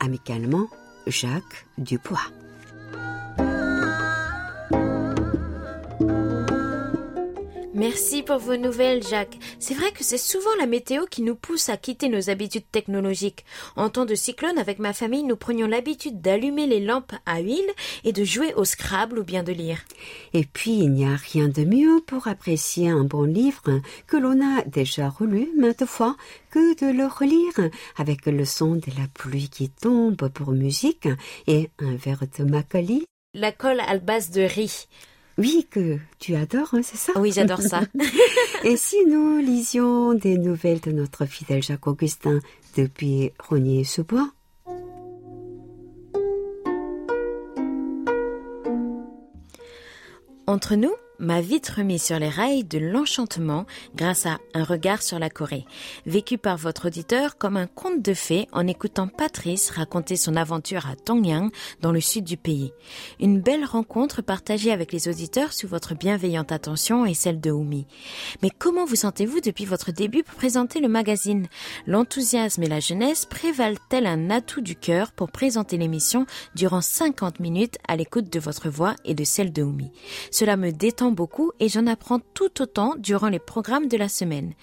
Amicalement, 0.00 0.68
Jacques 1.06 1.66
Dubois. 1.78 2.20
Merci 7.78 8.24
pour 8.24 8.38
vos 8.38 8.56
nouvelles, 8.56 9.04
Jacques. 9.04 9.38
C'est 9.60 9.74
vrai 9.74 9.92
que 9.92 10.02
c'est 10.02 10.18
souvent 10.18 10.50
la 10.58 10.66
météo 10.66 11.04
qui 11.08 11.22
nous 11.22 11.36
pousse 11.36 11.68
à 11.68 11.76
quitter 11.76 12.08
nos 12.08 12.28
habitudes 12.28 12.68
technologiques. 12.72 13.44
En 13.76 13.88
temps 13.88 14.04
de 14.04 14.16
cyclone, 14.16 14.58
avec 14.58 14.80
ma 14.80 14.92
famille, 14.92 15.22
nous 15.22 15.36
prenions 15.36 15.68
l'habitude 15.68 16.20
d'allumer 16.20 16.66
les 16.66 16.80
lampes 16.80 17.12
à 17.24 17.38
huile 17.38 17.70
et 18.02 18.12
de 18.12 18.24
jouer 18.24 18.52
au 18.54 18.64
Scrabble 18.64 19.20
ou 19.20 19.22
bien 19.22 19.44
de 19.44 19.52
lire. 19.52 19.78
Et 20.34 20.44
puis, 20.44 20.72
il 20.72 20.90
n'y 20.90 21.04
a 21.04 21.14
rien 21.14 21.46
de 21.46 21.62
mieux 21.62 22.00
pour 22.04 22.26
apprécier 22.26 22.88
un 22.88 23.04
bon 23.04 23.22
livre 23.22 23.80
que 24.08 24.16
l'on 24.16 24.40
a 24.40 24.64
déjà 24.64 25.08
relu 25.08 25.48
maintes 25.56 25.86
fois 25.86 26.16
que 26.50 26.74
de 26.84 26.92
le 26.92 27.06
relire 27.06 27.70
avec 27.96 28.26
le 28.26 28.44
son 28.44 28.74
de 28.74 28.90
la 28.98 29.06
pluie 29.14 29.50
qui 29.50 29.70
tombe 29.70 30.28
pour 30.30 30.50
musique 30.50 31.08
et 31.46 31.70
un 31.78 31.94
verre 31.94 32.24
de 32.36 32.42
Macaulay. 32.42 33.04
La 33.34 33.52
colle 33.52 33.80
à 33.86 33.96
base 33.98 34.30
de 34.30 34.40
riz. 34.40 34.88
Oui, 35.38 35.68
que 35.70 35.98
tu 36.18 36.34
adores, 36.34 36.74
hein, 36.74 36.80
c'est 36.82 36.96
ça 36.96 37.12
Oui, 37.16 37.30
j'adore 37.32 37.62
ça. 37.62 37.82
Et 38.64 38.76
si 38.76 38.96
nous 39.06 39.38
lisions 39.38 40.12
des 40.12 40.36
nouvelles 40.36 40.80
de 40.80 40.90
notre 40.90 41.26
fidèle 41.26 41.62
Jacques 41.62 41.86
Augustin 41.86 42.40
depuis 42.76 43.30
Rognier-sous-Bois 43.38 44.32
Entre 50.48 50.74
nous, 50.74 50.94
m'a 51.18 51.40
vite 51.40 51.68
remis 51.68 51.98
sur 51.98 52.18
les 52.18 52.28
rails 52.28 52.64
de 52.64 52.78
l'enchantement 52.78 53.66
grâce 53.96 54.26
à 54.26 54.38
Un 54.54 54.62
regard 54.62 55.02
sur 55.02 55.18
la 55.18 55.30
Corée, 55.30 55.64
vécu 56.06 56.38
par 56.38 56.56
votre 56.56 56.86
auditeur 56.86 57.38
comme 57.38 57.56
un 57.56 57.66
conte 57.66 58.02
de 58.02 58.14
fées 58.14 58.46
en 58.52 58.66
écoutant 58.66 59.08
Patrice 59.08 59.70
raconter 59.70 60.16
son 60.16 60.36
aventure 60.36 60.86
à 60.86 60.94
Tongyang 60.94 61.50
dans 61.80 61.90
le 61.90 62.00
sud 62.00 62.24
du 62.24 62.36
pays. 62.36 62.72
Une 63.20 63.40
belle 63.40 63.64
rencontre 63.64 64.22
partagée 64.22 64.70
avec 64.70 64.92
les 64.92 65.08
auditeurs 65.08 65.52
sous 65.52 65.66
votre 65.66 65.94
bienveillante 65.94 66.52
attention 66.52 67.04
et 67.04 67.14
celle 67.14 67.40
de 67.40 67.50
Oumi. 67.50 67.86
Mais 68.42 68.50
comment 68.56 68.84
vous 68.84 68.96
sentez-vous 68.96 69.40
depuis 69.40 69.64
votre 69.64 69.90
début 69.90 70.22
pour 70.22 70.36
présenter 70.36 70.78
le 70.78 70.88
magazine? 70.88 71.48
L'enthousiasme 71.86 72.62
et 72.62 72.68
la 72.68 72.80
jeunesse 72.80 73.26
prévalent-elles 73.26 74.06
un 74.06 74.30
atout 74.30 74.60
du 74.60 74.76
cœur 74.76 75.10
pour 75.10 75.30
présenter 75.32 75.78
l'émission 75.78 76.26
durant 76.54 76.80
50 76.80 77.40
minutes 77.40 77.78
à 77.88 77.96
l'écoute 77.96 78.32
de 78.32 78.38
votre 78.38 78.68
voix 78.68 78.94
et 79.04 79.14
de 79.14 79.24
celle 79.24 79.52
de 79.52 79.62
Oumi? 79.62 79.90
Cela 80.30 80.56
me 80.56 80.70
détend 80.70 81.07
beaucoup 81.10 81.52
et 81.60 81.68
j'en 81.68 81.86
apprends 81.86 82.20
tout 82.34 82.62
autant 82.62 82.94
durant 82.98 83.28
les 83.28 83.38
programmes 83.38 83.88
de 83.88 83.96
la 83.96 84.08
semaine. 84.08 84.54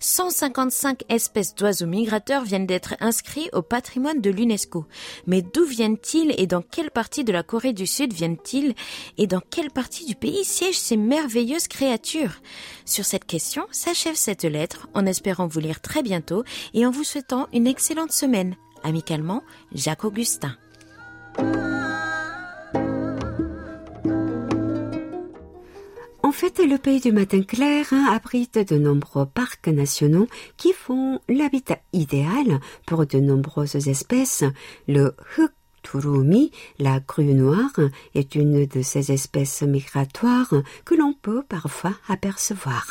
155 0.00 1.02
espèces 1.08 1.54
d'oiseaux 1.54 1.86
migrateurs 1.86 2.44
viennent 2.44 2.66
d'être 2.66 2.94
inscrits 3.00 3.48
au 3.52 3.62
patrimoine 3.62 4.20
de 4.20 4.30
l'UNESCO. 4.30 4.86
Mais 5.26 5.42
d'où 5.42 5.64
viennent-ils 5.64 6.34
et 6.38 6.46
dans 6.46 6.62
quelle 6.62 6.90
partie 6.90 7.24
de 7.24 7.32
la 7.32 7.42
Corée 7.42 7.72
du 7.72 7.86
Sud 7.86 8.12
viennent-ils 8.12 8.74
et 9.18 9.26
dans 9.26 9.42
quelle 9.50 9.70
partie 9.70 10.06
du 10.06 10.14
pays 10.14 10.44
siègent 10.44 10.78
ces 10.78 10.96
merveilleuses 10.96 11.68
créatures? 11.68 12.40
Sur 12.84 13.04
cette 13.04 13.26
question 13.26 13.66
s'achève 13.70 14.16
cette 14.16 14.44
lettre 14.44 14.88
en 14.94 15.06
espérant 15.06 15.46
vous 15.46 15.60
lire 15.60 15.80
très 15.80 16.02
bientôt 16.02 16.44
et 16.72 16.86
en 16.86 16.90
vous 16.90 17.04
souhaitant 17.04 17.48
une 17.52 17.66
excellente 17.66 18.12
semaine. 18.12 18.56
Amicalement, 18.82 19.42
Jacques 19.72 20.04
Augustin. 20.04 20.56
En 26.24 26.32
fait, 26.32 26.58
le 26.58 26.78
pays 26.78 27.00
du 27.00 27.12
matin 27.12 27.42
clair 27.42 27.84
abrite 28.10 28.56
de 28.72 28.78
nombreux 28.78 29.26
parcs 29.26 29.68
nationaux 29.68 30.26
qui 30.56 30.72
font 30.72 31.20
l'habitat 31.28 31.76
idéal 31.92 32.60
pour 32.86 33.04
de 33.04 33.18
nombreuses 33.18 33.88
espèces. 33.88 34.42
Turumi, 35.84 36.50
la 36.78 36.98
grue 36.98 37.34
noire, 37.34 37.78
est 38.14 38.34
une 38.34 38.66
de 38.66 38.82
ces 38.82 39.12
espèces 39.12 39.62
migratoires 39.62 40.52
que 40.84 40.94
l'on 40.94 41.12
peut 41.12 41.42
parfois 41.48 41.94
apercevoir. 42.08 42.86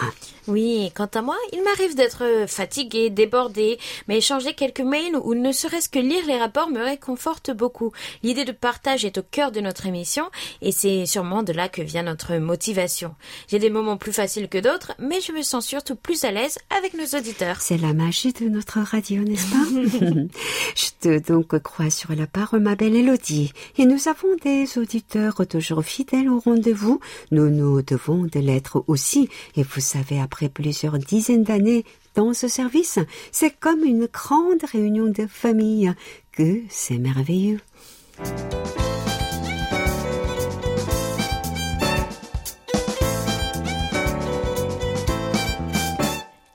Oui, 0.47 0.91
quant 0.95 1.09
à 1.13 1.21
moi, 1.21 1.35
il 1.51 1.63
m'arrive 1.63 1.95
d'être 1.95 2.45
fatigué, 2.47 3.09
débordé, 3.09 3.77
mais 4.07 4.17
échanger 4.17 4.53
quelques 4.53 4.79
mails 4.79 5.17
ou 5.17 5.33
ne 5.35 5.51
serait-ce 5.51 5.89
que 5.89 5.99
lire 5.99 6.25
les 6.27 6.37
rapports 6.37 6.69
me 6.69 6.83
réconforte 6.83 7.51
beaucoup. 7.51 7.91
L'idée 8.21 8.45
de 8.45 8.51
partage 8.51 9.05
est 9.05 9.17
au 9.17 9.23
cœur 9.23 9.51
de 9.51 9.59
notre 9.59 9.85
émission 9.85 10.29
et 10.61 10.71
c'est 10.71 11.05
sûrement 11.05 11.43
de 11.43 11.53
là 11.53 11.69
que 11.69 11.81
vient 11.81 12.03
notre 12.03 12.35
motivation. 12.35 13.15
J'ai 13.47 13.59
des 13.59 13.69
moments 13.69 13.97
plus 13.97 14.13
faciles 14.13 14.49
que 14.49 14.57
d'autres, 14.57 14.93
mais 14.99 15.21
je 15.21 15.31
me 15.31 15.41
sens 15.41 15.65
surtout 15.65 15.95
plus 15.95 16.23
à 16.23 16.31
l'aise 16.31 16.59
avec 16.77 16.93
nos 16.93 17.17
auditeurs. 17.17 17.61
C'est 17.61 17.77
la 17.77 17.93
magie 17.93 18.33
de 18.33 18.47
notre 18.49 18.79
radio, 18.79 19.23
n'est-ce 19.23 19.49
pas? 19.49 19.63
Je 20.75 20.89
te 20.99 21.31
donc 21.31 21.57
crois 21.59 21.89
sur 21.89 22.13
la 22.15 22.27
parole, 22.27 22.61
ma 22.61 22.75
belle 22.75 22.82
Elodie. 22.91 23.53
Et 23.77 23.85
nous 23.85 24.07
avons 24.07 24.35
des 24.41 24.77
auditeurs 24.77 25.45
toujours 25.47 25.83
fidèles 25.83 26.29
au 26.29 26.39
rendez-vous. 26.39 26.99
Nous 27.31 27.49
nous 27.49 27.81
devons 27.81 28.23
de 28.23 28.39
l'être 28.39 28.83
aussi. 28.87 29.29
Et 29.55 29.63
vous 29.63 29.81
savez, 29.81 30.19
après 30.19 30.49
plusieurs 30.49 30.97
dizaines 30.97 31.43
d'années 31.43 31.85
dans 32.15 32.33
ce 32.33 32.47
service, 32.47 32.99
c'est 33.31 33.57
comme 33.59 33.83
une 33.83 34.07
grande 34.07 34.63
réunion 34.63 35.07
de 35.07 35.27
famille 35.27 35.93
que 36.31 36.61
c'est 36.69 36.97
merveilleux. 36.97 37.59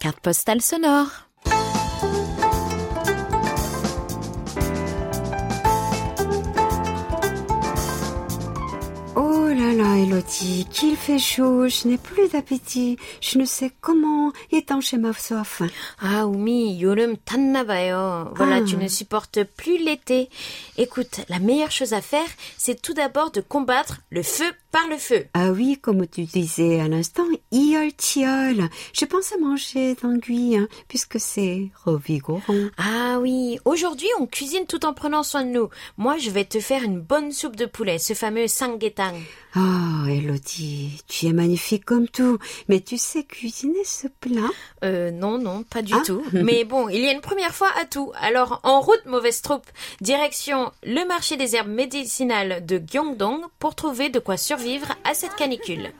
Carte 0.00 0.20
postale 0.20 0.62
sonore. 0.62 1.27
Oh 9.27 9.47
là 9.47 9.73
là, 9.73 9.97
Elodie, 9.97 10.65
qu'il 10.71 10.95
fait 10.95 11.19
chaud, 11.19 11.67
je 11.67 11.87
n'ai 11.87 11.97
plus 11.99 12.29
d'appétit. 12.29 12.97
Je 13.21 13.37
ne 13.37 13.45
sais 13.45 13.71
comment 13.79 14.31
étancher 14.51 14.97
ma 14.97 15.13
soif. 15.13 15.61
Ah, 16.01 16.25
Oumi, 16.25 16.79
요름 16.81 17.15
탔나 17.23 17.63
봐요. 17.63 18.31
Voilà, 18.35 18.55
Ah. 18.57 18.61
tu 18.67 18.75
ne 18.77 18.87
supportes 18.87 19.43
plus 19.43 19.77
l'été. 19.77 20.29
Écoute, 20.77 21.21
la 21.29 21.37
meilleure 21.37 21.69
chose 21.71 21.93
à 21.93 22.01
faire, 22.01 22.27
c'est 22.57 22.81
tout 22.81 22.93
d'abord 22.95 23.29
de 23.29 23.41
combattre 23.41 24.01
le 24.09 24.23
feu 24.23 24.51
par 24.70 24.86
le 24.88 24.96
feu. 24.98 25.26
Ah 25.34 25.50
oui, 25.50 25.78
comme 25.80 26.06
tu 26.06 26.24
disais 26.24 26.80
à 26.80 26.88
l'instant, 26.88 27.24
iol 27.52 27.90
Je 28.92 29.04
pense 29.04 29.32
à 29.32 29.38
manger 29.38 29.94
d'anguille, 30.02 30.56
hein, 30.56 30.68
puisque 30.88 31.18
c'est 31.20 31.68
revigorant. 31.84 32.42
Ah 32.76 33.18
oui, 33.20 33.58
aujourd'hui 33.64 34.08
on 34.20 34.26
cuisine 34.26 34.66
tout 34.66 34.84
en 34.84 34.92
prenant 34.94 35.22
soin 35.22 35.44
de 35.44 35.50
nous. 35.50 35.68
Moi 35.96 36.18
je 36.18 36.30
vais 36.30 36.44
te 36.44 36.60
faire 36.60 36.82
une 36.82 37.00
bonne 37.00 37.32
soupe 37.32 37.56
de 37.56 37.66
poulet, 37.66 37.98
ce 37.98 38.14
fameux 38.14 38.48
sangetang. 38.48 39.14
Oh, 39.56 40.06
Elodie, 40.06 41.02
tu 41.08 41.26
es 41.26 41.32
magnifique 41.32 41.84
comme 41.84 42.06
tout, 42.08 42.38
mais 42.68 42.80
tu 42.80 42.98
sais 42.98 43.24
cuisiner 43.24 43.82
ce 43.84 44.06
plat? 44.06 44.48
Euh, 44.84 45.10
non, 45.10 45.38
non, 45.38 45.62
pas 45.62 45.80
du 45.82 45.94
Ah. 45.94 46.02
tout. 46.04 46.22
Mais 46.32 46.64
bon, 46.64 46.88
il 46.90 47.00
y 47.00 47.08
a 47.08 47.12
une 47.12 47.22
première 47.22 47.54
fois 47.54 47.70
à 47.80 47.86
tout. 47.86 48.12
Alors, 48.20 48.60
en 48.62 48.80
route, 48.80 49.04
mauvaise 49.06 49.40
troupe. 49.40 49.66
Direction 50.02 50.70
le 50.84 51.06
marché 51.08 51.36
des 51.36 51.56
herbes 51.56 51.68
médicinales 51.70 52.64
de 52.66 52.78
Gyeongdong 52.78 53.40
pour 53.58 53.74
trouver 53.74 54.10
de 54.10 54.18
quoi 54.18 54.36
survivre 54.58 54.92
à 55.04 55.14
cette 55.14 55.34
canicule. 55.36 55.90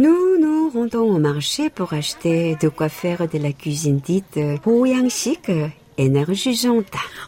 Nous 0.00 0.38
nous 0.38 0.70
rendons 0.70 1.14
au 1.14 1.18
marché 1.18 1.70
pour 1.70 1.92
acheter 1.92 2.56
de 2.60 2.68
quoi 2.68 2.88
faire 2.88 3.28
de 3.28 3.38
la 3.38 3.52
cuisine 3.52 3.98
dite 3.98 4.36
euh, 4.36 4.56
Hoyangshik 4.64 5.50
énergisante. 5.98 6.86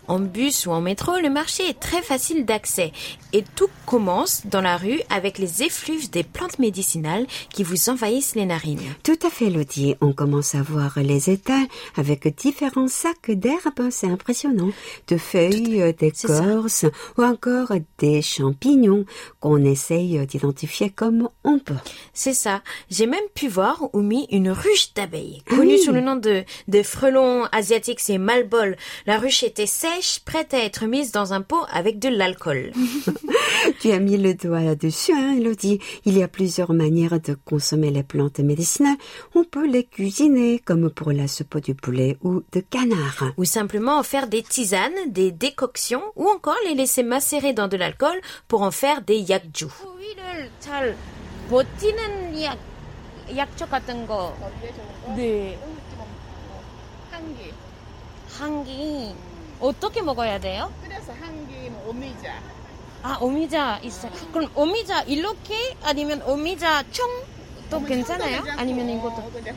En 0.08 0.20
bus 0.20 0.66
ou 0.66 0.70
en 0.70 0.80
métro, 0.80 1.18
le 1.22 1.28
marché 1.28 1.68
est 1.68 1.78
très 1.78 2.02
facile 2.02 2.44
d'accès. 2.46 2.92
Et 3.32 3.44
tout 3.54 3.68
commence 3.86 4.46
dans 4.46 4.60
la 4.60 4.76
rue 4.76 5.00
avec 5.10 5.38
les 5.38 5.62
effluves 5.62 6.10
des 6.10 6.24
plantes 6.24 6.58
médicinales 6.58 7.26
qui 7.52 7.62
vous 7.62 7.90
envahissent 7.90 8.34
les 8.34 8.46
narines. 8.46 8.80
Tout 9.02 9.18
à 9.24 9.30
fait, 9.30 9.50
Lottie. 9.50 9.94
On 10.00 10.12
commence 10.12 10.54
à 10.54 10.62
voir 10.62 10.94
les 10.96 11.30
étals 11.30 11.66
avec 11.96 12.26
différents 12.36 12.88
sacs 12.88 13.30
d'herbes. 13.30 13.90
C'est 13.90 14.08
impressionnant. 14.08 14.70
De 15.08 15.16
feuilles, 15.16 15.94
d'écorces 15.98 16.86
ou 17.18 17.22
encore 17.22 17.72
des 17.98 18.22
champignons 18.22 19.04
qu'on 19.40 19.64
essaye 19.64 20.26
d'identifier 20.26 20.90
comme 20.90 21.28
on 21.44 21.58
peut. 21.58 21.74
C'est 22.12 22.34
ça. 22.34 22.62
J'ai 22.90 23.06
même 23.06 23.20
pu 23.34 23.48
voir 23.48 23.88
ou 23.92 24.00
mis 24.00 24.26
une 24.30 24.50
ruche 24.50 24.94
d'abeilles, 24.94 25.42
connue 25.48 25.78
sous 25.78 25.92
le 25.92 26.00
nom 26.00 26.16
de, 26.16 26.44
de 26.68 26.82
frelons 26.82 27.44
asiatiques, 27.52 28.00
c'est 28.00 28.18
malbol. 28.59 28.75
La 29.05 29.17
ruche 29.17 29.43
était 29.43 29.65
sèche, 29.65 30.19
prête 30.19 30.53
à 30.53 30.59
être 30.63 30.85
mise 30.85 31.11
dans 31.11 31.33
un 31.33 31.41
pot 31.41 31.65
avec 31.71 31.99
de 31.99 32.09
l'alcool. 32.09 32.71
Tu 33.79 33.91
as 33.91 33.99
mis 33.99 34.17
le 34.17 34.33
doigt 34.33 34.61
là-dessus, 34.61 35.13
hein, 35.13 35.35
Elodie. 35.37 35.79
Il 36.05 36.17
y 36.17 36.23
a 36.23 36.27
plusieurs 36.27 36.73
manières 36.73 37.19
de 37.19 37.35
consommer 37.45 37.89
les 37.91 38.03
plantes 38.03 38.39
médicinales. 38.39 38.97
On 39.33 39.43
peut 39.43 39.67
les 39.67 39.83
cuisiner, 39.83 40.59
comme 40.59 40.89
pour 40.89 41.11
la 41.11 41.27
soupe 41.27 41.57
du 41.57 41.75
poulet 41.75 42.17
ou 42.21 42.43
de 42.51 42.59
canard. 42.59 43.31
ou 43.37 43.45
simplement 43.45 43.97
en 43.97 44.03
faire 44.03 44.27
des 44.27 44.43
tisanes, 44.43 44.91
des 45.07 45.31
décoctions, 45.31 46.03
ou 46.15 46.27
encore 46.27 46.57
les 46.67 46.75
laisser 46.75 47.03
macérer 47.03 47.53
dans 47.53 47.67
de 47.67 47.77
l'alcool 47.77 48.19
pour 48.47 48.61
en 48.61 48.71
faire 48.71 49.01
des 49.01 49.19
yakju. 49.19 49.67
위를 49.97 50.49
잘 50.59 50.95
버티는 51.49 52.41
약, 52.43 52.57
약초 53.35 53.67
같은 53.67 54.05
거. 54.05 54.35
네. 55.15 55.57
한기 57.11 57.53
한기. 58.40 59.14
어떻게 59.60 60.00
먹어야 60.00 60.40
돼요? 60.40 60.72
끓여서 60.82 61.12
한기 61.12 61.68
뭐 61.68 61.90
오미자 61.90 62.32
아, 63.02 63.18
오미자 63.20 63.80
있어요. 63.82 64.10
그럼 64.32 64.50
오미자 64.54 65.02
이렇게 65.02 65.76
아니면 65.82 66.22
오미자 66.22 66.84
총도 66.90 67.84
괜찮아요? 67.86 68.42
아니면 68.56 68.88
이것도 68.88 69.30
근데 69.30 69.50
해- 69.50 69.56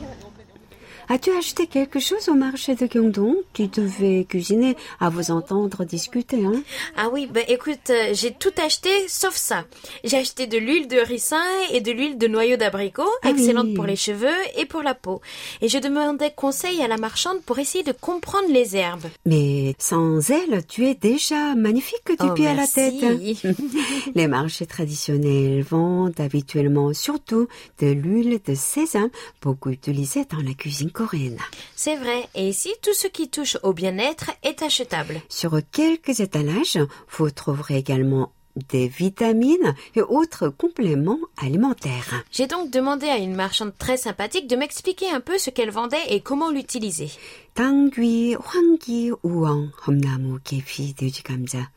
As-tu 1.10 1.32
acheté 1.32 1.68
quelque 1.68 2.00
chose 2.00 2.30
au 2.30 2.34
marché 2.34 2.76
de 2.76 2.88
Gyeongdong 2.88 3.36
Tu 3.54 3.68
devais 3.68 4.26
cuisiner 4.28 4.76
à 5.00 5.10
vous 5.10 5.32
entendre 5.32 5.84
discuter, 5.84 6.46
hein? 6.46 6.64
Ah 6.96 7.10
oui, 7.12 7.28
bah 7.32 7.42
écoute, 7.48 7.90
euh, 7.90 8.10
j'ai 8.14 8.32
tout 8.32 8.54
acheté 8.64 8.90
sauf 9.08 9.36
ça. 9.36 9.66
J'ai 10.04 10.18
acheté 10.18 10.48
de 10.48 10.58
l'huile 10.58 10.88
de 10.88 10.98
ricin 10.98 11.44
et 11.72 11.82
de 11.82 11.92
l'huile 11.92 12.18
de 12.18 12.28
noyau 12.28 12.58
d'abricot, 12.58 13.04
Ah 13.22 13.30
excellente 13.32 13.68
oui. 13.68 13.74
pour 13.74 13.86
les 13.86 13.96
cheveux 13.96 14.30
et 14.58 14.66
pour 14.66 14.82
la 14.82 14.96
peau. 14.96 15.22
Et 15.62 15.68
je 15.68 15.78
demandais 15.78 16.32
conseil 16.36 16.82
à 16.82 16.88
la 16.88 16.98
marchande 16.98 17.42
pour 17.46 17.60
essayer 17.60 17.84
de 17.84 17.92
comprendre 17.92 18.48
les 18.50 18.76
herbes. 18.76 19.06
Mais 19.26 19.76
sans 19.80 20.30
elle, 20.30 20.66
tu 20.68 20.86
es 20.88 20.96
déjà 20.96 21.54
magnifique 21.56 22.08
du 22.20 22.28
Oh, 22.30 22.34
pied 22.34 22.48
à 22.48 22.54
la 22.54 22.68
tête. 22.68 22.94
Les 24.16 24.28
marchés 24.28 24.66
traditionnels 24.66 25.64
vendent 25.64 26.20
habituellement 26.20 26.94
surtout 26.94 27.48
de 27.80 27.88
l'huile 27.88 28.40
de 28.46 28.54
sésame, 28.56 29.10
beaucoup 29.42 29.70
utilisée 29.70 30.26
dans 30.32 30.42
la 30.42 30.54
cuisine 30.54 30.92
coréenne. 30.93 31.39
C'est 31.77 31.97
vrai, 31.97 32.29
et 32.35 32.49
ici, 32.49 32.73
tout 32.83 32.95
ce 32.95 33.07
qui 33.07 33.29
touche 33.29 33.57
au 33.63 33.73
bien-être 33.73 34.31
est 34.43 34.63
achetable. 34.63 35.21
Sur 35.29 35.59
quelques 35.73 36.21
étalages, 36.21 36.79
vous 37.11 37.31
trouverez 37.31 37.77
également 37.77 38.33
des 38.69 38.89
vitamines 38.89 39.75
et 39.95 40.03
autres 40.03 40.49
compléments 40.49 41.21
alimentaires. 41.37 42.25
J'ai 42.31 42.47
donc 42.47 42.71
demandé 42.71 43.07
à 43.07 43.19
une 43.19 43.35
marchande 43.35 43.73
très 43.79 43.97
sympathique 43.97 44.49
de 44.49 44.57
m'expliquer 44.57 45.11
un 45.11 45.21
peu 45.21 45.39
ce 45.39 45.51
qu'elle 45.51 45.71
vendait 45.71 45.97
et 46.09 46.21
comment 46.21 46.51
l'utiliser. 46.51 47.11
당귀, 47.55 48.37
황기, 48.39 49.11
우엉, 49.23 49.73
험나무, 49.85 50.39
계피, 50.45 50.95
돼지감자, 50.95 51.73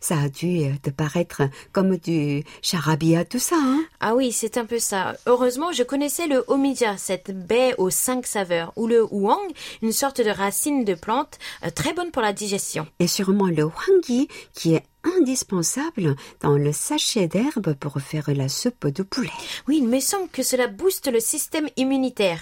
Ça 0.00 0.18
a 0.18 0.28
dû 0.28 0.64
euh, 0.64 0.72
te 0.82 0.90
paraître 0.90 1.42
comme 1.72 1.96
du 1.96 2.44
charabia, 2.62 3.24
tout 3.24 3.38
ça. 3.38 3.56
Hein 3.58 3.84
ah 4.00 4.14
oui, 4.14 4.32
c'est 4.32 4.58
un 4.58 4.66
peu 4.66 4.78
ça. 4.78 5.16
Heureusement, 5.26 5.72
je 5.72 5.82
connaissais 5.82 6.26
le 6.26 6.44
Omija, 6.48 6.96
cette 6.98 7.30
baie 7.30 7.74
aux 7.78 7.90
cinq 7.90 8.26
saveurs, 8.26 8.72
ou 8.76 8.86
le 8.86 9.06
huang, 9.10 9.40
une 9.82 9.92
sorte 9.92 10.20
de 10.20 10.30
racine 10.30 10.84
de 10.84 10.94
plante 10.94 11.38
euh, 11.64 11.70
très 11.74 11.94
bonne 11.94 12.10
pour 12.10 12.22
la 12.22 12.32
digestion. 12.32 12.86
Et 12.98 13.06
sûrement 13.06 13.46
le 13.46 13.64
Wangi, 13.64 14.28
qui 14.52 14.74
est 14.74 14.84
indispensable 15.18 16.16
dans 16.40 16.56
le 16.56 16.72
sachet 16.72 17.28
d'herbe 17.28 17.74
pour 17.74 18.00
faire 18.00 18.32
la 18.34 18.48
soupe 18.48 18.86
de 18.86 19.02
poulet. 19.02 19.30
Oui, 19.68 19.78
il 19.78 19.88
me 19.88 20.00
semble 20.00 20.28
que 20.28 20.42
cela 20.42 20.66
booste 20.66 21.10
le 21.10 21.20
système 21.20 21.68
immunitaire. 21.76 22.40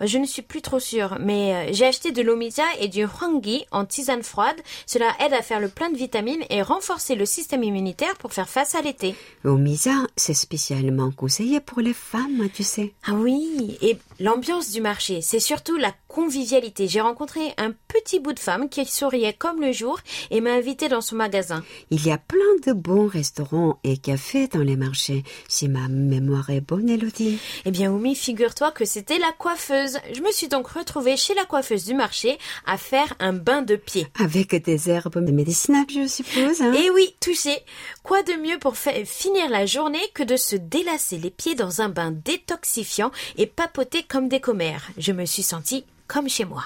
Je 0.00 0.18
ne 0.18 0.26
suis 0.26 0.42
plus 0.42 0.62
trop 0.62 0.80
sûre, 0.80 1.18
mais 1.20 1.54
euh, 1.54 1.72
j'ai 1.72 1.86
acheté 1.86 2.10
de 2.10 2.22
l'omija 2.22 2.64
et 2.80 2.88
du 2.88 3.04
hwangi 3.04 3.64
en 3.70 3.84
tisane 3.84 4.22
froide. 4.22 4.56
Cela 4.86 5.12
aide 5.24 5.32
à 5.32 5.42
faire 5.42 5.60
le 5.60 5.68
plein 5.68 5.90
de 5.90 5.96
vitamines 5.96 6.44
et 6.50 6.62
renforcer 6.62 7.14
le 7.14 7.26
système 7.26 7.62
immunitaire 7.62 8.16
pour 8.16 8.32
faire 8.32 8.48
face 8.48 8.74
à 8.74 8.82
l'été. 8.82 9.14
Omisa, 9.44 9.92
c'est 10.16 10.34
spécialement 10.34 11.10
conseillé 11.10 11.60
pour 11.60 11.80
les 11.80 11.94
femmes, 11.94 12.48
tu 12.52 12.62
sais. 12.62 12.92
Ah 13.06 13.14
oui, 13.14 13.78
et 13.82 13.98
l'ambiance 14.20 14.70
du 14.70 14.80
marché, 14.80 15.20
c'est 15.22 15.40
surtout 15.40 15.76
la 15.76 15.92
convivialité. 16.08 16.86
J'ai 16.86 17.00
rencontré 17.00 17.54
un 17.56 17.72
petit 17.88 18.20
bout 18.20 18.32
de 18.32 18.38
femme 18.38 18.68
qui 18.68 18.84
souriait 18.86 19.32
comme 19.32 19.60
le 19.60 19.72
jour 19.72 19.98
et 20.30 20.40
m'a 20.40 20.52
invité 20.52 20.88
dans 20.88 21.00
son 21.00 21.16
magasin. 21.16 21.64
Il 21.90 22.06
y 22.06 22.12
a 22.12 22.18
plein 22.18 22.38
de 22.66 22.72
bons 22.72 23.08
restaurants 23.08 23.78
et 23.82 23.96
cafés 23.96 24.46
dans 24.46 24.60
les 24.60 24.76
marchés, 24.76 25.24
si 25.48 25.68
ma 25.68 25.88
mémoire 25.88 26.50
est 26.50 26.60
bonne, 26.60 26.88
Elodie. 26.88 27.38
Eh 27.64 27.70
bien, 27.70 27.90
Oumi, 27.90 28.14
figure-toi 28.14 28.70
que 28.70 28.84
c'était 28.84 29.18
la 29.18 29.32
coiffeuse. 29.32 29.98
Je 30.14 30.20
me 30.20 30.30
suis 30.30 30.48
donc 30.48 30.68
retrouvée 30.68 31.16
chez 31.16 31.34
la 31.34 31.44
coiffeuse 31.44 31.84
du 31.84 31.94
marché 31.94 32.38
à 32.66 32.78
faire 32.78 33.14
un 33.18 33.32
bain 33.32 33.62
de 33.62 33.76
pied. 33.76 34.06
Avec 34.20 34.54
des 34.54 34.90
herbes 34.90 35.16
médicinales, 35.30 35.86
je 35.88 36.06
suppose. 36.06 36.62
Hein 36.62 36.72
Et 36.74 36.90
oui, 36.90 37.16
touché. 37.20 37.58
Quoi 38.04 38.22
de 38.22 38.34
mieux 38.34 38.58
pour 38.58 38.76
finir 38.76 39.48
la 39.50 39.66
journée 39.66 39.98
que 40.14 40.22
de 40.22 40.36
se 40.36 40.54
délasser 40.56 41.18
les 41.18 41.30
pieds 41.30 41.54
dans 41.56 41.80
un 41.80 41.88
bain 41.88 42.12
détoxifiant 42.12 43.10
et 43.36 43.46
papoter 43.46 44.03
comme 44.08 44.28
des 44.28 44.40
commères. 44.40 44.90
Je 44.98 45.12
me 45.12 45.24
suis 45.26 45.42
sentie 45.42 45.84
comme 46.08 46.28
chez 46.28 46.44
moi. 46.44 46.64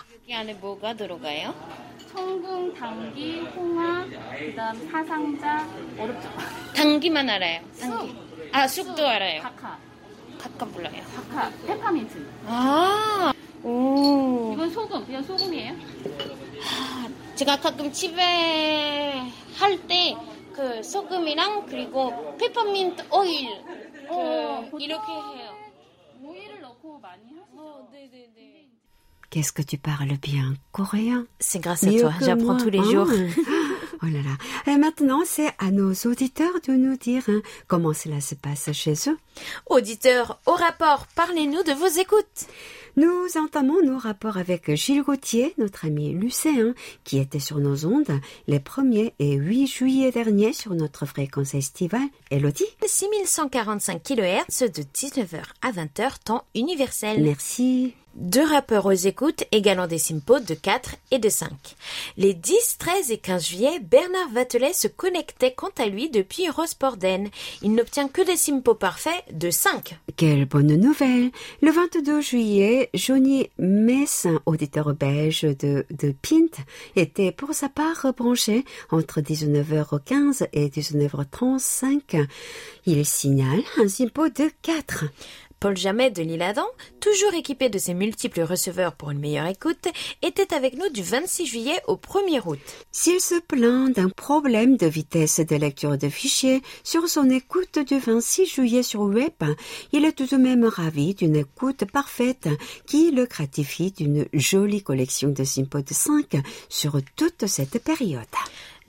청궁, 2.15 2.75
당귀, 2.75 3.41
홍화, 3.55 4.07
그다음 4.39 4.91
사상자, 4.91 5.69
어렵죠. 5.99 6.29
당기만 6.75 7.29
알아요. 7.29 7.61
당기. 7.79 8.15
아, 8.51 8.67
쑥도 8.67 9.07
알아요. 9.07 9.43
카카, 9.43 9.79
카카 10.39 10.67
몰라요. 10.67 11.03
카카, 11.15 11.51
페퍼민트. 11.67 12.27
아, 12.47 13.33
오. 13.63 14.53
이건 14.55 14.71
소금, 14.71 15.05
그냥 15.07 15.23
소금이에요. 15.23 15.75
제가 17.37 17.61
가끔 17.61 17.93
집에 17.93 18.23
할 19.59 19.79
때 19.87 20.17
그 20.59 20.83
소금이랑 20.83 21.67
그리고 21.67 22.37
페퍼민트 22.37 23.05
오일 23.13 23.49
그 24.09 24.11
어, 24.11 24.69
이렇게 24.81 25.13
해요. 25.13 25.48
Qu'est-ce 29.39 29.53
que 29.53 29.63
tu 29.63 29.79
parles 29.79 30.17
bien 30.21 30.55
coréen? 30.73 31.25
C'est 31.39 31.61
grâce 31.61 31.85
à 31.85 31.93
toi, 31.93 32.13
j'apprends 32.21 32.57
tous 32.57 32.71
les 32.71 32.81
Ah. 32.81 32.91
jours. 32.91 33.07
Oh 34.01 34.07
là 34.07 34.21
là. 34.23 34.73
Et 34.73 34.77
maintenant, 34.77 35.23
c'est 35.27 35.51
à 35.59 35.73
nos 35.73 35.93
auditeurs 35.93 36.53
de 36.69 36.73
nous 36.73 36.97
dire 36.97 37.25
hein, 37.29 37.41
comment 37.67 37.93
cela 37.93 38.21
se 38.21 38.37
passe 38.37 38.71
chez 38.71 38.95
eux. 39.09 39.19
Auditeurs, 39.67 40.39
au 40.47 40.53
rapport, 40.53 41.09
parlez-nous 41.17 41.65
de 41.65 41.73
vos 41.73 41.89
écoutes. 42.01 42.47
Nous 42.97 43.27
entamons 43.37 43.83
nos 43.85 43.99
rapports 43.99 44.37
avec 44.37 44.73
Gilles 44.77 45.03
Gauthier, 45.03 45.53
notre 45.59 45.85
ami 45.87 46.13
lucéen, 46.13 46.75
qui 47.03 47.19
était 47.19 47.41
sur 47.41 47.59
nos 47.59 47.87
ondes 47.87 48.21
les 48.47 48.61
1er 48.61 49.15
et 49.19 49.33
8 49.35 49.67
juillet 49.67 50.13
dernier 50.13 50.53
sur 50.53 50.75
notre 50.75 51.05
fréquence 51.05 51.55
estivale. 51.55 52.07
Elodie? 52.31 52.67
6145 52.87 54.01
kHz 54.05 54.61
de 54.71 54.83
19h 54.95 55.43
à 55.61 55.73
20h, 55.73 56.23
temps 56.25 56.45
universel. 56.55 57.21
Merci. 57.21 57.95
Deux 58.21 58.45
rappeurs 58.45 58.87
aux 58.87 58.91
écoutes 58.91 59.45
égalant 59.53 59.87
des 59.87 59.99
simpos 59.99 60.41
de 60.41 60.55
4 60.55 60.97
et 61.13 61.21
de 61.21 61.29
5. 61.29 61.53
Les 62.17 62.35
10, 62.35 62.79
13 62.81 63.13
et 63.13 63.19
15 63.19 63.47
juillet, 63.47 63.79
Bernard 63.79 64.31
Vatelet 64.33 64.73
se 64.73 64.89
connectait 64.89 65.55
quant 65.55 65.71
à 65.79 65.87
lui 65.87 66.11
depuis 66.11 66.51
Rosporden. 66.51 67.29
Il 67.63 67.75
n'obtient 67.75 68.09
que 68.09 68.27
des 68.27 68.37
simpos 68.37 68.75
parfaits 68.75 69.23
de 69.33 69.53
5. 69.53 69.97
Quelle 70.17 70.47
bonne 70.47 70.75
nouvelle 70.75 71.31
Le 71.63 71.71
22 71.71 72.21
juillet, 72.21 72.91
Johnny 72.93 73.51
Messin, 73.57 74.41
auditeur 74.47 74.95
belge 74.95 75.43
de, 75.43 75.87
de 75.89 76.13
Pint, 76.21 76.65
était 76.97 77.31
pour 77.31 77.55
sa 77.55 77.69
part 77.69 78.13
branché 78.17 78.65
entre 78.91 79.21
19h15 79.21 80.49
et 80.53 80.69
19h35. 80.71 82.27
Il 82.85 83.07
signale 83.07 83.63
un 83.77 83.87
simpo 83.87 84.29
de 84.29 84.51
4. 84.63 85.05
Paul 85.61 85.77
Jamet 85.77 86.11
de 86.11 86.23
l'île 86.23 86.43
Adam, 86.43 86.67
toujours 87.01 87.35
équipé 87.35 87.69
de 87.69 87.79
ses 87.79 87.93
multiples 87.93 88.43
receveurs 88.43 88.95
pour 88.95 89.11
une 89.11 89.19
meilleure 89.19 89.47
écoute, 89.47 89.89
était 90.23 90.55
avec 90.55 90.75
nous 90.75 90.89
du 90.89 91.03
26 91.03 91.47
juillet 91.47 91.81
au 91.89 91.97
1er 91.97 92.47
août. 92.47 92.61
S'il 92.93 93.21
se 93.21 93.41
plaint 93.41 93.95
d'un 93.95 94.09
problème 94.09 94.77
de 94.77 94.87
vitesse 94.87 95.41
de 95.41 95.57
lecture 95.57 95.99
de 95.99 96.09
fichiers 96.09 96.63
sur 96.85 97.09
son 97.09 97.29
écoute 97.29 97.81
du 97.81 97.99
26 97.99 98.47
juillet 98.47 98.83
sur 98.85 99.01
web, 99.01 99.33
il 99.93 100.05
est 100.05 100.13
tout 100.13 100.27
de 100.27 100.37
même 100.37 100.65
ravi 100.65 101.15
d'une 101.15 101.35
écoute 101.35 101.85
parfaite 101.93 102.49
qui 102.87 103.11
le 103.11 103.27
gratifie 103.27 103.91
d'une 103.91 104.27
jolie 104.33 104.83
collection 104.83 105.31
de 105.31 105.43
Simpo 105.43 105.81
de 105.81 105.93
5 105.93 106.37
sur 106.69 107.01
toute 107.17 107.47
cette 107.47 107.83
période. 107.83 108.23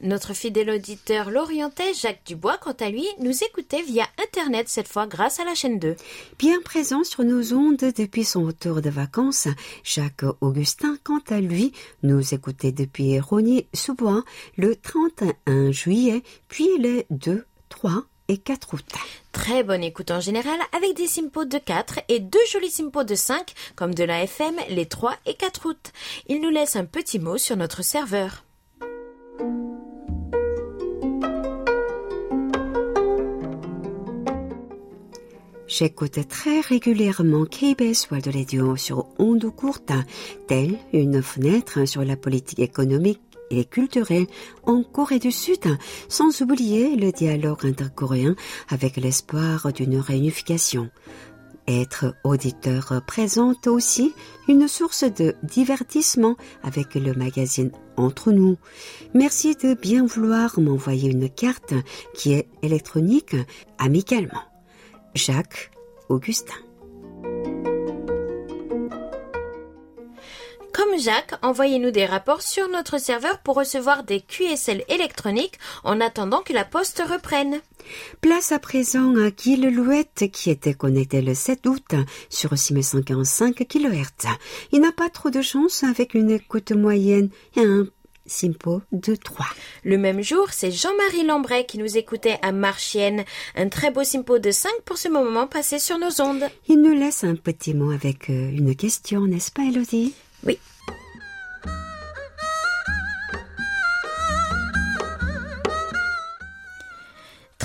Notre 0.01 0.33
fidèle 0.33 0.69
auditeur 0.69 1.29
l'orientais 1.29 1.93
Jacques 1.93 2.21
Dubois, 2.25 2.57
quant 2.57 2.75
à 2.79 2.89
lui, 2.89 3.05
nous 3.19 3.43
écoutait 3.43 3.81
via 3.81 4.05
Internet 4.23 4.69
cette 4.69 4.87
fois 4.87 5.07
grâce 5.07 5.41
à 5.41 5.43
la 5.43 5.55
chaîne 5.55 5.77
2. 5.77 5.97
Bien 6.37 6.61
présent 6.61 7.03
sur 7.03 7.23
nos 7.25 7.53
ondes 7.53 7.77
depuis 7.77 8.23
son 8.23 8.45
retour 8.45 8.81
de 8.81 8.89
vacances, 8.89 9.49
Jacques 9.83 10.23
Augustin, 10.39 10.97
quant 11.03 11.21
à 11.29 11.41
lui, 11.41 11.73
nous 12.01 12.33
écoutait 12.33 12.71
depuis 12.71 13.19
Rogny-sous-Bois 13.19 14.23
le 14.55 14.77
31 14.77 15.71
juillet, 15.71 16.23
puis 16.47 16.69
les 16.77 17.05
2, 17.09 17.45
3 17.67 18.03
et 18.29 18.37
4 18.37 18.75
août. 18.75 18.85
Très 19.33 19.63
bonne 19.63 19.83
écoute 19.83 20.11
en 20.11 20.21
général 20.21 20.59
avec 20.71 20.95
des 20.95 21.07
simpos 21.07 21.45
de 21.45 21.57
4 21.57 21.99
et 22.07 22.19
deux 22.19 22.39
jolis 22.49 22.71
simpos 22.71 23.03
de 23.03 23.15
5 23.15 23.53
comme 23.75 23.93
de 23.93 24.05
la 24.05 24.23
FM 24.23 24.55
les 24.69 24.85
3 24.85 25.15
et 25.25 25.33
4 25.33 25.65
août. 25.67 25.91
Il 26.27 26.39
nous 26.39 26.49
laisse 26.49 26.77
un 26.77 26.85
petit 26.85 27.19
mot 27.19 27.37
sur 27.37 27.57
notre 27.57 27.83
serveur. 27.83 28.45
J'écoute 35.69 36.27
très 36.27 36.61
régulièrement 36.61 37.45
KBS 37.45 38.09
World 38.09 38.27
Radio 38.33 38.75
sur 38.75 39.05
ondes 39.19 39.51
courtes, 39.55 39.91
telle 40.47 40.79
une 40.93 41.21
fenêtre 41.21 41.87
sur 41.87 42.03
la 42.03 42.17
politique 42.17 42.57
économique 42.57 43.21
et 43.51 43.65
culturelle 43.65 44.25
en 44.63 44.81
Corée 44.81 45.19
du 45.19 45.31
Sud, 45.31 45.77
sans 46.07 46.41
oublier 46.41 46.95
le 46.95 47.11
dialogue 47.11 47.67
intercoréen 47.67 48.35
avec 48.69 48.97
l'espoir 48.97 49.71
d'une 49.71 49.97
réunification. 49.97 50.89
Être 51.67 52.15
auditeur 52.23 53.03
présente 53.05 53.67
aussi 53.67 54.11
une 54.47 54.67
source 54.67 55.03
de 55.03 55.35
divertissement 55.43 56.35
avec 56.63 56.95
le 56.95 57.13
magazine 57.13 57.71
Entre 57.95 58.31
nous. 58.31 58.57
Merci 59.13 59.55
de 59.55 59.75
bien 59.75 60.03
vouloir 60.03 60.59
m'envoyer 60.59 61.11
une 61.11 61.29
carte 61.29 61.75
qui 62.15 62.33
est 62.33 62.47
électronique 62.63 63.35
amicalement. 63.77 64.48
Jacques 65.15 65.71
Augustin. 66.07 66.53
Comme 70.73 70.97
Jacques, 70.97 71.33
envoyez-nous 71.41 71.91
des 71.91 72.05
rapports 72.05 72.41
sur 72.41 72.69
notre 72.69 72.99
serveur 72.99 73.39
pour 73.39 73.55
recevoir 73.55 74.03
des 74.03 74.21
QSL 74.21 74.83
électroniques 74.87 75.59
en 75.83 75.99
attendant 75.99 76.41
que 76.41 76.53
la 76.53 76.63
poste 76.63 77.03
reprenne. 77.05 77.59
Place 78.21 78.51
à 78.51 78.59
présent 78.59 79.15
à 79.17 79.29
Gilles 79.35 79.73
Louette 79.75 80.25
qui 80.31 80.49
était 80.49 80.73
connecté 80.73 81.21
le 81.21 81.33
7 81.33 81.65
août 81.67 81.95
sur 82.29 82.57
6145 82.57 83.55
kHz. 83.67 84.27
Il 84.71 84.81
n'a 84.81 84.91
pas 84.91 85.09
trop 85.09 85.29
de 85.29 85.41
chance 85.41 85.83
avec 85.83 86.13
une 86.13 86.31
écoute 86.31 86.71
moyenne 86.71 87.29
et 87.57 87.65
un 87.65 87.85
Simpo 88.29 88.81
de 88.91 89.15
3. 89.15 89.45
Le 89.83 89.97
même 89.97 90.21
jour, 90.21 90.47
c'est 90.51 90.71
Jean-Marie 90.71 91.25
Lambray 91.25 91.65
qui 91.65 91.77
nous 91.77 91.97
écoutait 91.97 92.37
à 92.41 92.51
Marchienne. 92.51 93.23
Un 93.55 93.69
très 93.69 93.91
beau 93.91 94.03
Simpo 94.03 94.39
de 94.39 94.51
5 94.51 94.71
pour 94.85 94.97
ce 94.97 95.09
moment 95.09 95.47
passé 95.47 95.79
sur 95.79 95.97
nos 95.97 96.21
ondes. 96.21 96.43
Il 96.67 96.81
nous 96.81 96.93
laisse 96.93 97.23
un 97.23 97.35
petit 97.35 97.73
mot 97.73 97.91
avec 97.91 98.29
euh, 98.29 98.51
une 98.51 98.75
question, 98.75 99.25
n'est-ce 99.25 99.51
pas, 99.51 99.63
Elodie? 99.63 100.13
Oui. 100.45 100.57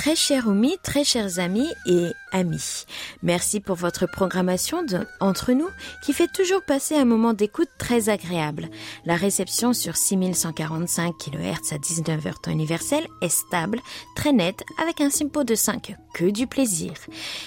Très 0.05 0.17
chers 0.17 0.49
Oumi, 0.49 0.77
très 0.83 1.03
chers 1.03 1.39
amis 1.39 1.71
et 1.87 2.11
amis, 2.31 2.85
merci 3.23 3.59
pour 3.61 3.77
votre 3.77 4.07
programmation 4.07 4.83
de 4.83 5.07
Entre 5.19 5.53
nous 5.53 5.71
qui 6.05 6.13
fait 6.13 6.31
toujours 6.31 6.61
passer 6.63 6.95
un 6.95 7.07
moment 7.07 7.33
d'écoute 7.33 7.71
très 7.79 8.11
agréable. 8.11 8.69
La 9.07 9.17
réception 9.17 9.73
sur 9.73 9.97
6145 9.97 11.15
kHz 11.17 11.73
à 11.73 11.79
19h 11.79 12.43
temps 12.43 12.51
universel 12.51 13.07
est 13.23 13.31
stable, 13.31 13.81
très 14.15 14.33
nette, 14.33 14.63
avec 14.83 15.01
un 15.01 15.09
simpo 15.09 15.43
de 15.43 15.55
5. 15.55 15.97
Que 16.13 16.31
du 16.31 16.47
plaisir. 16.47 16.93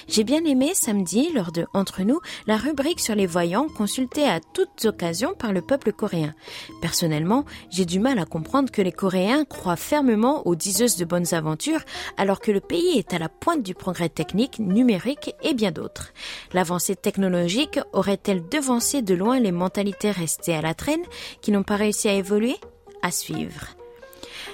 J'ai 0.10 0.26
bien 0.26 0.44
aimé 0.44 0.72
samedi, 0.74 1.30
lors 1.34 1.54
de 1.54 1.66
Entre 1.74 2.02
nous, 2.02 2.20
la 2.48 2.58
rubrique 2.58 3.00
sur 3.00 3.16
les 3.16 3.26
voyants 3.26 3.70
consultée 3.70 4.28
à 4.28 4.42
toutes 4.42 4.84
occasions 4.84 5.36
par 5.36 5.54
le 5.54 5.62
peuple 5.62 5.94
coréen. 5.94 6.34
Personnellement, 6.82 7.46
j'ai 7.70 7.86
du 7.86 8.00
mal 8.00 8.20
à 8.20 8.26
comprendre 8.26 8.70
que 8.70 8.82
les 8.82 8.92
Coréens 8.92 9.46
croient 9.46 9.78
fermement 9.78 10.46
aux 10.46 10.56
diseuses 10.56 10.98
de 10.98 11.06
bonnes 11.06 11.34
aventures 11.34 11.80
alors 12.18 12.42
que 12.42 12.47
le 12.52 12.60
pays 12.60 12.98
est 12.98 13.14
à 13.14 13.20
la 13.20 13.30
pointe 13.30 13.64
du 13.64 13.74
progrès 13.74 14.10
technique, 14.10 14.60
numérique 14.60 15.36
et 15.44 15.54
bien 15.54 15.72
d'autres. 15.72 16.14
L'avancée 16.54 16.96
technologique 16.96 17.80
aurait-elle 17.94 18.48
devancé 18.48 19.02
de 19.02 19.14
loin 19.14 19.40
les 19.40 19.52
mentalités 19.52 20.12
restées 20.12 20.56
à 20.56 20.62
la 20.62 20.74
traîne 20.74 21.04
qui 21.42 21.52
n'ont 21.52 21.64
pas 21.64 21.76
réussi 21.76 22.08
à 22.08 22.14
évoluer 22.14 22.56
À 23.02 23.12
suivre? 23.12 23.68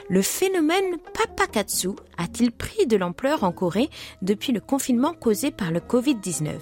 Le 0.09 0.21
phénomène 0.21 0.97
Papakatsu 1.13 1.89
a-t-il 2.17 2.51
pris 2.51 2.87
de 2.87 2.97
l'ampleur 2.97 3.43
en 3.43 3.51
Corée 3.51 3.89
depuis 4.21 4.51
le 4.51 4.59
confinement 4.59 5.13
causé 5.13 5.51
par 5.51 5.71
le 5.71 5.79
Covid-19 5.79 6.59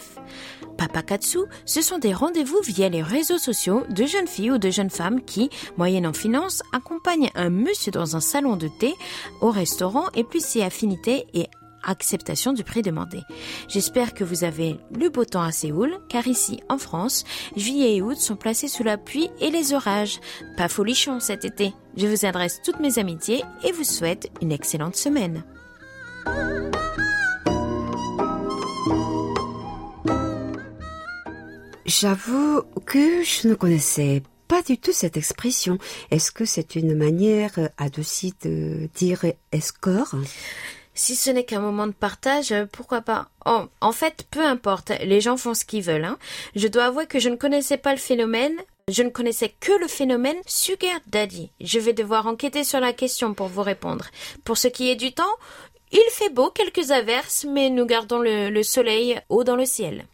Papakatsu, 0.81 1.41
ce 1.65 1.83
sont 1.83 1.99
des 1.99 2.11
rendez-vous 2.11 2.59
via 2.63 2.89
les 2.89 3.03
réseaux 3.03 3.37
sociaux 3.37 3.83
de 3.89 4.07
jeunes 4.07 4.27
filles 4.27 4.49
ou 4.49 4.57
de 4.57 4.71
jeunes 4.71 4.89
femmes 4.89 5.21
qui, 5.21 5.51
moyennant 5.77 6.11
finance, 6.11 6.63
accompagnent 6.73 7.29
un 7.35 7.51
monsieur 7.51 7.91
dans 7.91 8.15
un 8.15 8.19
salon 8.19 8.55
de 8.55 8.67
thé, 8.67 8.95
au 9.41 9.51
restaurant 9.51 10.05
et 10.15 10.23
puis 10.23 10.41
ses 10.41 10.63
affinités 10.63 11.27
et 11.35 11.49
acceptation 11.83 12.51
du 12.51 12.63
prix 12.63 12.81
demandé. 12.81 13.19
J'espère 13.67 14.15
que 14.15 14.23
vous 14.23 14.43
avez 14.43 14.79
le 14.99 15.09
beau 15.09 15.23
temps 15.23 15.43
à 15.43 15.51
Séoul, 15.51 15.99
car 16.09 16.25
ici, 16.25 16.61
en 16.67 16.79
France, 16.79 17.25
juillet 17.55 17.97
et 17.97 18.01
août 18.01 18.17
sont 18.17 18.35
placés 18.35 18.67
sous 18.67 18.83
la 18.83 18.97
pluie 18.97 19.29
et 19.39 19.51
les 19.51 19.73
orages. 19.73 20.19
Pas 20.57 20.67
folichon 20.67 21.19
cet 21.19 21.45
été. 21.45 21.75
Je 21.95 22.07
vous 22.07 22.25
adresse 22.25 22.59
toutes 22.65 22.79
mes 22.79 22.97
amitiés 22.97 23.43
et 23.63 23.71
vous 23.71 23.83
souhaite 23.83 24.31
une 24.41 24.51
excellente 24.51 24.95
semaine. 24.95 25.43
J'avoue 32.01 32.63
que 32.87 33.21
je 33.21 33.47
ne 33.47 33.53
connaissais 33.53 34.23
pas 34.47 34.63
du 34.63 34.79
tout 34.79 34.91
cette 34.91 35.17
expression. 35.17 35.77
Est-ce 36.09 36.31
que 36.31 36.45
c'est 36.45 36.75
une 36.75 36.95
manière 36.95 37.51
adoucie 37.77 38.33
de 38.43 38.89
dire 38.95 39.23
escore 39.51 40.15
Si 40.95 41.15
ce 41.15 41.29
n'est 41.29 41.43
qu'un 41.43 41.59
moment 41.59 41.85
de 41.85 41.91
partage, 41.91 42.55
pourquoi 42.71 43.01
pas? 43.01 43.29
En 43.45 43.91
fait, 43.91 44.25
peu 44.31 44.43
importe, 44.43 44.91
les 45.03 45.21
gens 45.21 45.37
font 45.37 45.53
ce 45.53 45.63
qu'ils 45.63 45.83
veulent. 45.83 46.05
Hein. 46.05 46.17
Je 46.55 46.67
dois 46.67 46.85
avouer 46.85 47.05
que 47.05 47.19
je 47.19 47.29
ne 47.29 47.35
connaissais 47.35 47.77
pas 47.77 47.91
le 47.91 47.99
phénomène. 47.99 48.57
Je 48.87 49.03
ne 49.03 49.09
connaissais 49.09 49.53
que 49.59 49.73
le 49.73 49.87
phénomène 49.87 50.37
Sugar 50.47 51.01
Daddy. 51.05 51.51
Je 51.61 51.77
vais 51.77 51.93
devoir 51.93 52.25
enquêter 52.25 52.63
sur 52.63 52.79
la 52.79 52.93
question 52.93 53.35
pour 53.35 53.45
vous 53.45 53.61
répondre. 53.61 54.07
Pour 54.43 54.57
ce 54.57 54.69
qui 54.69 54.89
est 54.89 54.95
du 54.95 55.13
temps, 55.13 55.37
il 55.91 56.09
fait 56.09 56.33
beau, 56.33 56.49
quelques 56.49 56.89
averses, 56.89 57.45
mais 57.47 57.69
nous 57.69 57.85
gardons 57.85 58.23
le 58.23 58.63
soleil 58.63 59.21
haut 59.29 59.43
dans 59.43 59.55
le 59.55 59.67
ciel. 59.67 60.07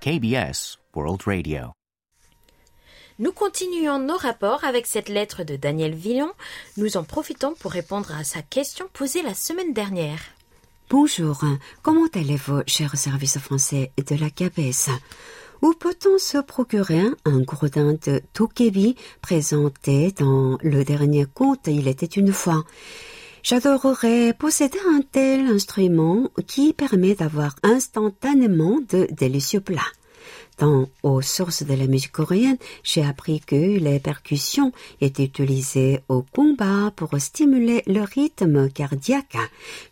KBS 0.00 0.78
World 0.94 1.22
Radio. 1.26 1.72
Nous 3.18 3.32
continuons 3.32 3.98
nos 3.98 4.16
rapports 4.16 4.62
avec 4.62 4.86
cette 4.86 5.08
lettre 5.08 5.42
de 5.42 5.56
Daniel 5.56 5.92
Villon. 5.92 6.30
Nous 6.76 6.96
en 6.96 7.02
profitons 7.02 7.54
pour 7.58 7.72
répondre 7.72 8.14
à 8.14 8.22
sa 8.22 8.40
question 8.40 8.86
posée 8.92 9.22
la 9.22 9.34
semaine 9.34 9.72
dernière. 9.72 10.20
Bonjour, 10.88 11.40
comment 11.82 12.06
allez-vous, 12.14 12.62
cher 12.68 12.96
service 12.96 13.38
français 13.38 13.90
de 13.96 14.14
la 14.14 14.30
KBS 14.30 14.90
Où 15.62 15.72
peut-on 15.74 16.18
se 16.18 16.38
procurer 16.38 17.02
un 17.24 17.40
gourdin 17.40 17.94
de 17.94 18.22
Tokebi 18.34 18.94
présenté 19.20 20.12
dans 20.12 20.58
le 20.62 20.84
dernier 20.84 21.26
conte 21.26 21.66
Il 21.66 21.88
était 21.88 22.06
une 22.06 22.32
fois? 22.32 22.62
J'adorerais 23.42 24.34
posséder 24.34 24.78
un 24.88 25.00
tel 25.00 25.46
instrument 25.46 26.30
qui 26.46 26.72
permet 26.72 27.14
d'avoir 27.14 27.54
instantanément 27.62 28.78
de 28.88 29.06
délicieux 29.10 29.60
plats. 29.60 29.80
Dans 30.58 30.88
Aux 31.04 31.22
sources 31.22 31.62
de 31.62 31.74
la 31.74 31.86
musique 31.86 32.10
coréenne, 32.10 32.56
j'ai 32.82 33.04
appris 33.04 33.40
que 33.40 33.78
les 33.78 34.00
percussions 34.00 34.72
étaient 35.00 35.24
utilisées 35.24 36.00
au 36.08 36.22
combat 36.22 36.90
pour 36.96 37.10
stimuler 37.18 37.82
le 37.86 38.02
rythme 38.02 38.68
cardiaque. 38.68 39.36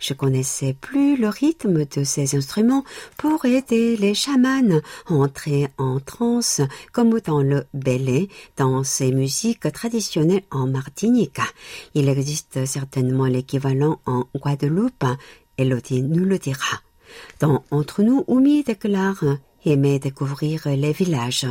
Je 0.01 0.13
connaissais 0.13 0.73
plus 0.73 1.17
le 1.17 1.29
rythme 1.29 1.85
de 1.85 2.03
ces 2.03 2.35
instruments 2.37 2.85
pour 3.17 3.45
aider 3.45 3.97
les 3.97 4.15
chamans 4.15 4.81
à 5.07 5.13
entrer 5.13 5.69
en 5.79 6.01
transe, 6.01 6.61
comme 6.93 7.21
dans 7.21 7.43
le 7.43 7.65
belé, 7.73 8.29
dans 8.57 8.83
ces 8.83 9.13
musiques 9.13 9.73
traditionnelles 9.73 10.43
en 10.51 10.67
Martinique. 10.67 11.41
Il 11.95 12.09
existe 12.09 12.67
certainement 12.67 13.27
l'équivalent 13.27 14.01
en 14.07 14.25
Guadeloupe. 14.35 15.05
Elodie 15.59 16.03
nous 16.03 16.25
le 16.25 16.39
dira. 16.39 16.81
Dans 17.41 17.65
Entre 17.71 18.03
nous, 18.03 18.25
Oumi 18.27 18.63
déclare 18.63 19.23
aimer 19.67 19.99
découvrir 19.99 20.63
les 20.67 20.93
villages. 20.93 21.47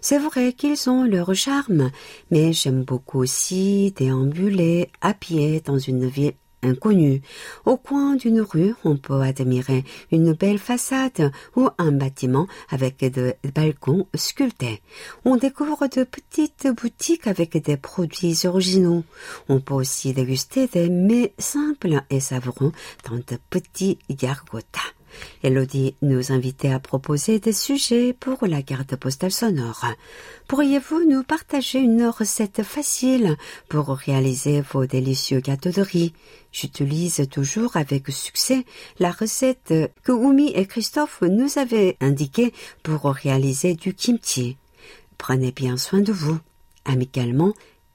C'est 0.00 0.18
vrai 0.18 0.52
qu'ils 0.52 0.88
ont 0.88 1.04
leur 1.04 1.34
charme, 1.34 1.90
mais 2.30 2.52
j'aime 2.52 2.82
beaucoup 2.84 3.20
aussi 3.20 3.92
déambuler 3.96 4.90
à 5.00 5.14
pied 5.14 5.60
dans 5.64 5.78
une 5.78 6.06
ville 6.06 6.34
inconnue. 6.62 7.22
Au 7.64 7.76
coin 7.76 8.16
d'une 8.16 8.40
rue, 8.40 8.74
on 8.84 8.96
peut 8.96 9.20
admirer 9.20 9.84
une 10.10 10.32
belle 10.32 10.58
façade 10.58 11.32
ou 11.56 11.68
un 11.78 11.92
bâtiment 11.92 12.46
avec 12.70 12.98
des 12.98 13.34
balcons 13.54 14.06
sculptés. 14.14 14.82
On 15.24 15.36
découvre 15.36 15.86
de 15.88 16.04
petites 16.04 16.68
boutiques 16.68 17.26
avec 17.26 17.62
des 17.62 17.76
produits 17.76 18.46
originaux. 18.46 19.04
On 19.48 19.60
peut 19.60 19.74
aussi 19.74 20.12
déguster 20.12 20.66
des 20.66 20.88
mets 20.88 21.32
simples 21.38 22.00
et 22.10 22.20
savoureux 22.20 22.72
dans 23.08 23.16
de 23.16 23.38
petits 23.50 23.98
gargotas. 24.10 24.97
Elodie 25.42 25.94
nous 26.02 26.32
invitait 26.32 26.72
à 26.72 26.80
proposer 26.80 27.38
des 27.38 27.52
sujets 27.52 28.12
pour 28.12 28.46
la 28.46 28.62
carte 28.62 28.96
postale 28.96 29.32
sonore. 29.32 29.86
Pourriez-vous 30.46 31.04
nous 31.08 31.22
partager 31.22 31.78
une 31.78 32.06
recette 32.06 32.62
facile 32.62 33.36
pour 33.68 33.88
réaliser 33.88 34.60
vos 34.60 34.86
délicieux 34.86 35.40
gâteaux 35.40 35.70
de 35.70 35.82
riz? 35.82 36.12
J'utilise 36.52 37.28
toujours 37.30 37.76
avec 37.76 38.08
succès 38.08 38.64
la 38.98 39.10
recette 39.10 39.74
que 40.02 40.12
Oumi 40.12 40.50
et 40.54 40.66
Christophe 40.66 41.22
nous 41.22 41.58
avaient 41.58 41.96
indiquée 42.00 42.52
pour 42.82 43.04
réaliser 43.04 43.74
du 43.74 43.94
kimchi. 43.94 44.56
Prenez 45.18 45.52
bien 45.52 45.76
soin 45.76 46.00
de 46.00 46.12
vous. 46.12 46.38
Amicalement, 46.84 47.52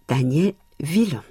Daniel 0.08 0.54
Villon. 0.80 1.22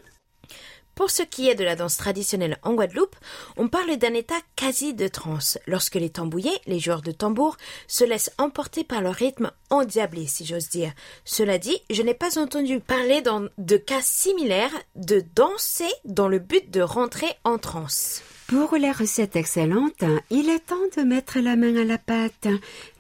Pour 0.94 1.10
ce 1.10 1.22
qui 1.22 1.48
est 1.48 1.54
de 1.54 1.64
la 1.64 1.74
danse 1.74 1.96
traditionnelle 1.96 2.58
en 2.62 2.74
Guadeloupe, 2.74 3.16
on 3.56 3.68
parle 3.68 3.96
d'un 3.96 4.12
état 4.14 4.40
quasi 4.56 4.92
de 4.92 5.08
transe, 5.08 5.58
lorsque 5.66 5.94
les 5.94 6.10
tambouillés, 6.10 6.58
les 6.66 6.80
joueurs 6.80 7.02
de 7.02 7.12
tambour, 7.12 7.56
se 7.88 8.04
laissent 8.04 8.32
emporter 8.38 8.84
par 8.84 9.00
leur 9.00 9.14
rythme 9.14 9.50
endiablé, 9.70 10.26
si 10.26 10.44
j'ose 10.44 10.68
dire. 10.68 10.92
Cela 11.24 11.58
dit, 11.58 11.80
je 11.90 12.02
n'ai 12.02 12.14
pas 12.14 12.38
entendu 12.38 12.80
parler 12.80 13.22
de 13.22 13.76
cas 13.76 14.02
similaires 14.02 14.70
de 14.94 15.24
danser 15.34 15.90
dans 16.04 16.28
le 16.28 16.38
but 16.38 16.70
de 16.70 16.82
rentrer 16.82 17.28
en 17.44 17.58
transe. 17.58 18.22
Pour 18.52 18.76
les 18.76 18.92
recettes 18.92 19.36
excellentes, 19.36 20.04
il 20.28 20.50
est 20.50 20.66
temps 20.66 20.76
de 20.94 21.02
mettre 21.04 21.38
la 21.40 21.56
main 21.56 21.74
à 21.74 21.84
la 21.84 21.96
pâte. 21.96 22.48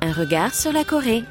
Un 0.00 0.12
regard 0.12 0.54
sur 0.54 0.72
la 0.72 0.84
Corée. 0.84 1.22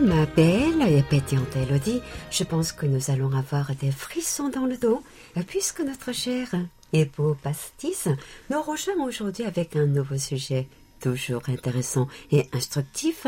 Ma 0.00 0.26
belle 0.26 0.82
et 0.82 1.02
pétillante 1.02 1.56
Elodie, 1.56 2.00
je 2.30 2.44
pense 2.44 2.72
que 2.72 2.86
nous 2.86 3.10
allons 3.10 3.32
avoir 3.32 3.74
des 3.74 3.90
frissons 3.90 4.48
dans 4.48 4.66
le 4.66 4.76
dos, 4.76 5.02
puisque 5.46 5.80
notre 5.80 6.12
chère 6.12 6.54
et 6.92 7.04
beau 7.04 7.36
pastis 7.42 8.08
nous 8.50 8.62
rejoint 8.62 9.02
aujourd'hui 9.04 9.44
avec 9.44 9.76
un 9.76 9.86
nouveau 9.86 10.16
sujet, 10.16 10.68
toujours 11.00 11.42
intéressant 11.48 12.06
et 12.30 12.48
instructif. 12.52 13.26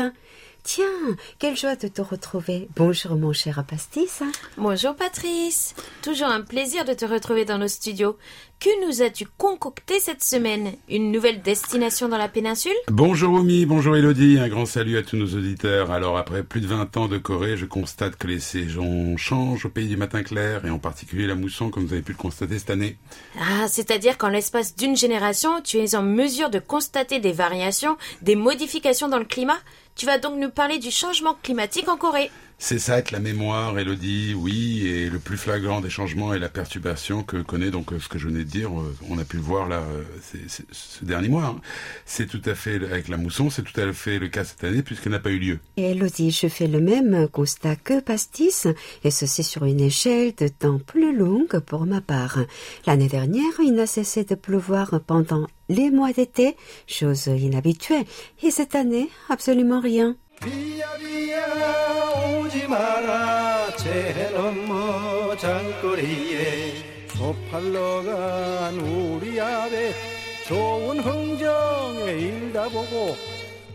Tiens, 0.63 0.85
quelle 1.39 1.57
joie 1.57 1.75
de 1.75 1.87
te 1.87 2.01
retrouver. 2.03 2.67
Bonjour 2.75 3.15
mon 3.15 3.33
cher 3.33 3.63
Pastis. 3.67 4.21
Bonjour 4.57 4.95
Patrice. 4.95 5.73
Toujours 6.03 6.27
un 6.27 6.41
plaisir 6.41 6.85
de 6.85 6.93
te 6.93 7.03
retrouver 7.03 7.45
dans 7.45 7.57
nos 7.57 7.67
studios. 7.67 8.15
Que 8.59 8.85
nous 8.85 9.01
as-tu 9.01 9.25
concocté 9.39 9.99
cette 9.99 10.23
semaine? 10.23 10.73
Une 10.87 11.11
nouvelle 11.11 11.41
destination 11.41 12.09
dans 12.09 12.19
la 12.19 12.29
péninsule? 12.29 12.75
Bonjour 12.89 13.33
Omi, 13.33 13.65
bonjour 13.65 13.97
Elodie, 13.97 14.37
un 14.37 14.49
grand 14.49 14.67
salut 14.67 14.99
à 14.99 15.01
tous 15.01 15.17
nos 15.17 15.35
auditeurs. 15.35 15.89
Alors 15.89 16.15
après 16.15 16.43
plus 16.43 16.61
de 16.61 16.67
20 16.67 16.95
ans 16.95 17.07
de 17.07 17.17
Corée, 17.17 17.57
je 17.57 17.65
constate 17.65 18.15
que 18.17 18.27
les 18.27 18.39
saisons 18.39 19.17
changent 19.17 19.65
au 19.65 19.69
pays 19.69 19.87
du 19.87 19.97
matin 19.97 20.21
clair 20.21 20.63
et 20.63 20.69
en 20.69 20.77
particulier 20.77 21.25
la 21.25 21.33
mousson 21.33 21.71
comme 21.71 21.87
vous 21.87 21.93
avez 21.93 22.03
pu 22.03 22.11
le 22.11 22.19
constater 22.19 22.59
cette 22.59 22.69
année. 22.69 22.97
Ah, 23.39 23.67
c'est-à-dire 23.67 24.19
qu'en 24.19 24.29
l'espace 24.29 24.75
d'une 24.75 24.95
génération, 24.95 25.59
tu 25.63 25.77
es 25.77 25.95
en 25.95 26.03
mesure 26.03 26.51
de 26.51 26.59
constater 26.59 27.19
des 27.19 27.31
variations, 27.31 27.97
des 28.21 28.35
modifications 28.35 29.09
dans 29.09 29.19
le 29.19 29.25
climat? 29.25 29.57
Tu 30.01 30.07
vas 30.07 30.17
donc 30.17 30.39
nous 30.39 30.49
parler 30.49 30.79
du 30.79 30.89
changement 30.89 31.35
climatique 31.43 31.87
en 31.87 31.95
Corée 31.95 32.31
C'est 32.63 32.77
ça 32.77 32.99
être 32.99 33.09
la 33.09 33.19
mémoire, 33.19 33.79
Elodie, 33.79 34.35
oui, 34.35 34.85
et 34.85 35.09
le 35.09 35.17
plus 35.17 35.35
flagrant 35.35 35.81
des 35.81 35.89
changements 35.89 36.31
est 36.31 36.37
la 36.37 36.47
perturbation 36.47 37.23
que 37.23 37.37
connaît 37.41 37.71
donc 37.71 37.91
euh, 37.91 37.99
ce 37.99 38.07
que 38.07 38.19
je 38.19 38.27
venais 38.27 38.43
de 38.43 38.49
dire. 38.49 38.69
euh, 38.79 38.95
On 39.09 39.17
a 39.17 39.23
pu 39.25 39.37
le 39.37 39.41
voir 39.41 39.67
là 39.67 39.81
euh, 39.81 40.03
ce 40.71 41.03
dernier 41.03 41.27
mois. 41.27 41.45
hein. 41.45 41.61
C'est 42.05 42.27
tout 42.27 42.41
à 42.45 42.53
fait 42.53 42.75
avec 42.75 43.07
la 43.07 43.17
mousson, 43.17 43.49
c'est 43.49 43.63
tout 43.63 43.81
à 43.81 43.91
fait 43.93 44.19
le 44.19 44.27
cas 44.27 44.43
cette 44.43 44.63
année 44.63 44.83
puisqu'elle 44.83 45.11
n'a 45.11 45.19
pas 45.19 45.31
eu 45.31 45.39
lieu. 45.39 45.59
Et 45.75 45.89
Elodie, 45.89 46.29
je 46.29 46.47
fais 46.47 46.67
le 46.67 46.79
même 46.79 47.27
constat 47.29 47.75
que 47.77 47.99
Pastis, 47.99 48.67
et 49.03 49.09
ceci 49.09 49.43
sur 49.43 49.65
une 49.65 49.81
échelle 49.81 50.35
de 50.37 50.47
temps 50.47 50.77
plus 50.77 51.17
longue 51.17 51.59
pour 51.61 51.87
ma 51.87 51.99
part. 51.99 52.37
L'année 52.85 53.09
dernière, 53.09 53.59
il 53.63 53.73
n'a 53.73 53.87
cessé 53.87 54.23
de 54.23 54.35
pleuvoir 54.35 55.01
pendant 55.07 55.47
les 55.67 55.89
mois 55.89 56.13
d'été, 56.13 56.55
chose 56.85 57.25
inhabituelle, 57.25 58.05
et 58.43 58.51
cette 58.51 58.75
année, 58.75 59.09
absolument 59.29 59.81
rien. 59.81 60.15
비야비야 60.42 62.38
오지 62.40 62.66
마라 62.68 63.76
제넘어 63.76 65.36
장거리에 65.36 67.06
소팔러 67.08 68.02
간 68.04 68.74
우리 68.80 69.40
아베 69.40 69.92
좋은 70.46 71.00
흥정에 71.00 72.12
일다 72.12 72.68
보고 72.68 73.16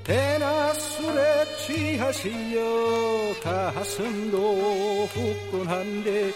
대나 0.03 0.73
술에 0.73 1.45
취하시여 1.65 3.35
가슴도 3.43 5.07
후끈한데 5.13 6.31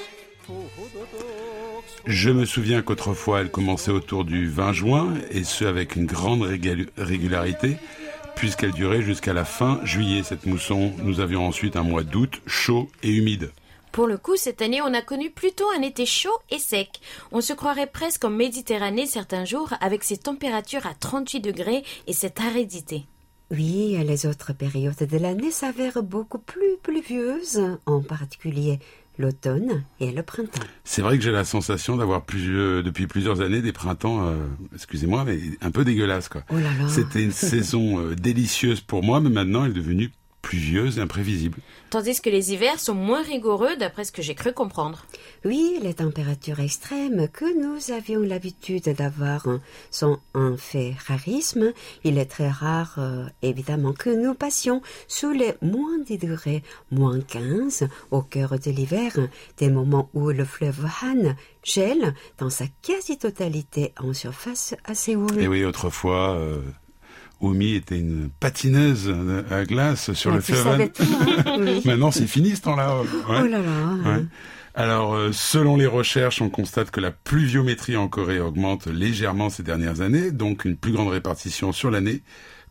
후후도독 0.46 1.86
Je 2.08 2.30
me 2.32 2.46
souviens 2.46 2.82
qu'autrefois 2.84 3.42
elle 3.42 3.50
commençait 3.50 3.92
autour 3.92 4.26
du 4.26 4.48
20 4.48 4.74
juin, 4.74 5.14
et 5.32 5.44
ce 5.44 5.66
avec 5.66 5.96
une 5.96 6.06
grande 6.06 6.42
régalu- 6.44 6.90
régularité, 6.98 7.78
puisqu'elle 8.37 8.73
durait 8.73 9.03
jusqu'à 9.03 9.33
la 9.33 9.45
fin 9.45 9.81
juillet 9.85 10.23
cette 10.23 10.47
mousson. 10.47 10.93
Nous 11.03 11.21
avions 11.21 11.47
ensuite 11.47 11.77
un 11.77 11.83
mois 11.83 12.03
d'août 12.03 12.41
chaud 12.47 12.89
et 13.03 13.11
humide. 13.11 13.53
Pour 13.93 14.07
le 14.07 14.19
coup, 14.19 14.37
cette 14.37 14.63
année, 14.63 14.81
on 14.81 14.95
a 14.95 15.03
connu 15.03 15.31
plutôt 15.31 15.69
un 15.77 15.83
été 15.83 16.07
chaud 16.07 16.39
et 16.51 16.59
sec. 16.59 17.01
On 17.33 17.41
se 17.41 17.53
croirait 17.53 17.89
presque 17.89 18.25
en 18.25 18.31
Méditerranée 18.31 19.07
certains 19.07 19.45
jours 19.45 19.75
avec 19.81 20.05
ses 20.05 20.17
températures 20.17 20.87
à 20.87 20.95
38 20.95 21.41
degrés 21.41 21.83
et 22.07 22.13
cette 22.13 22.41
aridité. 22.41 23.05
Oui, 23.51 23.97
les 24.05 24.27
autres 24.27 24.53
périodes 24.53 24.95
de 24.95 25.19
l'année 25.19 25.51
s'avèrent 25.51 26.05
beaucoup 26.05 26.39
plus 26.39 26.77
pluvieuses, 26.81 27.61
en 27.85 28.01
particulier 28.01 28.79
l'automne 29.19 29.85
et 30.01 30.13
le 30.13 30.23
printemps. 30.23 30.61
C'est 30.85 31.03
vrai 31.03 31.19
que 31.19 31.25
j'ai 31.25 31.31
la 31.33 31.45
sensation 31.45 31.97
d'avoir 31.97 32.23
plusieurs- 32.25 32.83
depuis 32.83 33.07
plusieurs 33.07 33.41
années 33.43 33.61
des 33.63 33.73
printemps, 33.73 34.27
euh, 34.27 34.37
excusez-moi, 34.75 35.25
mais 35.25 35.39
un 35.61 35.71
peu 35.71 35.85
dégueulasses 35.85 36.29
quoi. 36.29 36.43
Oh 36.51 36.55
là 36.57 36.73
là. 36.79 36.89
C'était 36.89 37.23
une 37.23 37.31
saison 37.33 37.99
euh, 38.01 38.15
délicieuse 38.15 38.81
pour 38.81 39.03
moi, 39.03 39.21
mais 39.21 39.31
maintenant 39.31 39.65
elle 39.65 39.73
est 39.73 39.75
devenue 39.75 40.11
pluvieuse 40.51 40.99
et 40.99 41.01
imprévisible. 41.01 41.59
Tandis 41.91 42.21
que 42.21 42.29
les 42.29 42.53
hivers 42.53 42.81
sont 42.81 42.95
moins 42.95 43.23
rigoureux 43.23 43.77
d'après 43.77 44.03
ce 44.03 44.11
que 44.11 44.21
j'ai 44.21 44.35
cru 44.35 44.53
comprendre. 44.53 45.07
Oui, 45.45 45.79
les 45.81 45.95
températures 45.95 46.59
extrêmes 46.59 47.29
que 47.29 47.45
nous 47.63 47.93
avions 47.93 48.19
l'habitude 48.19 48.93
d'avoir 48.97 49.47
sont 49.93 50.19
un 50.35 50.57
fait 50.57 50.97
rarisme. 51.07 51.73
Il 52.03 52.19
est 52.19 52.27
très 52.27 52.49
rare, 52.49 52.97
euh, 52.99 53.27
évidemment, 53.43 53.93
que 53.93 54.11
nous 54.11 54.35
passions 54.35 54.83
sous 55.07 55.31
les 55.31 55.55
moins 55.63 56.01
10 56.05 56.19
degrés, 56.19 56.65
moins 56.91 57.21
15 57.21 57.87
au 58.11 58.23
cœur 58.23 58.59
de 58.59 58.73
l'hiver, 58.73 59.13
des 59.59 59.71
moments 59.71 60.11
où 60.15 60.31
le 60.31 60.45
fleuve 60.45 60.85
Han 61.05 61.37
gèle 61.63 62.13
dans 62.39 62.51
sa 62.51 62.65
quasi-totalité 62.83 63.93
en 64.01 64.13
surface 64.15 64.75
à 64.85 64.97
Séoul. 64.97 65.41
Et 65.41 65.47
oui, 65.47 65.65
autrefois, 65.65 66.35
euh, 66.35 66.61
Omi 67.41 67.75
était 67.75 67.99
une 67.99 68.29
patineuse 68.41 69.13
à 69.51 69.65
glace 69.65 70.13
sur 70.13 70.33
Ah, 70.33 70.37
le 70.37 70.89
tout, 70.89 71.03
hein 71.05 71.57
Oui. 71.59 71.81
Maintenant, 71.85 72.11
c'est 72.11 72.27
fini 72.27 72.55
ce 72.57 72.61
temps-là. 72.63 73.01
ouais. 73.01 73.07
Oh 73.29 73.47
là 73.47 73.59
là. 73.59 74.11
Ouais. 74.19 74.25
Alors, 74.75 75.15
euh, 75.15 75.31
selon 75.33 75.77
les 75.77 75.87
recherches, 75.87 76.41
on 76.43 76.49
constate 76.51 76.91
que 76.91 77.01
la 77.01 77.11
pluviométrie 77.11 77.97
en 77.97 78.09
Corée 78.09 78.41
augmente 78.41 78.87
légèrement 78.87 79.51
ces 79.51 79.63
dernières 79.63 80.01
années, 80.01 80.31
donc 80.31 80.65
une 80.65 80.77
plus 80.77 80.93
grande 80.93 81.09
répartition 81.09 81.73
sur 81.73 81.91
l'année 81.91 82.23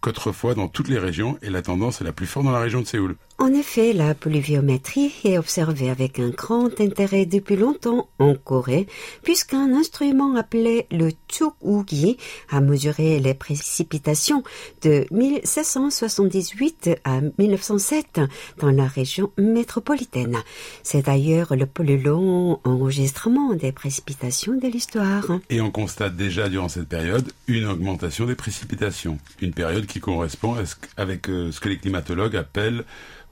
qu'autrefois 0.01 0.53
dans 0.53 0.70
toutes 0.70 0.88
les 0.88 0.97
régions, 0.99 1.38
et 1.41 1.49
la 1.49 1.61
tendance 1.61 1.99
est 1.99 2.05
la 2.05 2.13
plus 2.13 2.26
forte 2.26 2.45
dans 2.45 2.53
la 2.53 2.61
région 2.61 2.80
de 2.82 2.86
Séoul. 2.88 3.15
En 3.42 3.54
effet, 3.54 3.94
la 3.94 4.14
pluviométrie 4.16 5.14
est 5.24 5.38
observée 5.38 5.90
avec 5.90 6.20
un 6.20 6.28
grand 6.28 6.82
intérêt 6.82 7.26
depuis 7.26 7.56
longtemps 7.56 8.10
en 8.20 8.36
Corée, 8.36 8.86
puisqu'un 9.24 9.74
instrument 9.74 10.36
appelé 10.36 10.88
le 10.92 11.12
Chugugi 11.32 12.18
a 12.50 12.60
mesuré 12.60 13.18
les 13.20 13.34
précipitations 13.34 14.44
de 14.82 15.06
1778 15.12 17.00
à 17.06 17.22
1907 17.38 18.20
dans 18.58 18.72
la 18.72 18.88
région 18.88 19.32
métropolitaine. 19.38 20.38
C'est 20.84 21.06
d'ailleurs 21.06 21.56
le 21.56 21.66
plus 21.66 21.98
long 21.98 22.60
enregistrement 22.66 23.54
des 23.54 23.72
précipitations 23.72 24.58
de 24.58 24.68
l'histoire. 24.68 25.40
Et 25.50 25.62
on 25.62 25.72
constate 25.72 26.18
déjà 26.18 26.50
durant 26.50 26.68
cette 26.68 26.90
période 26.90 27.32
une 27.48 27.68
augmentation 27.68 28.26
des 28.26 28.36
précipitations, 28.36 29.18
une 29.42 29.54
période 29.54 29.86
qui 29.86 30.02
correspond 30.02 30.58
avec 30.98 31.30
euh, 31.30 31.54
ce 31.54 31.62
que 31.62 31.70
les 31.70 31.78
climatologues 31.78 32.36
appellent 32.36 32.84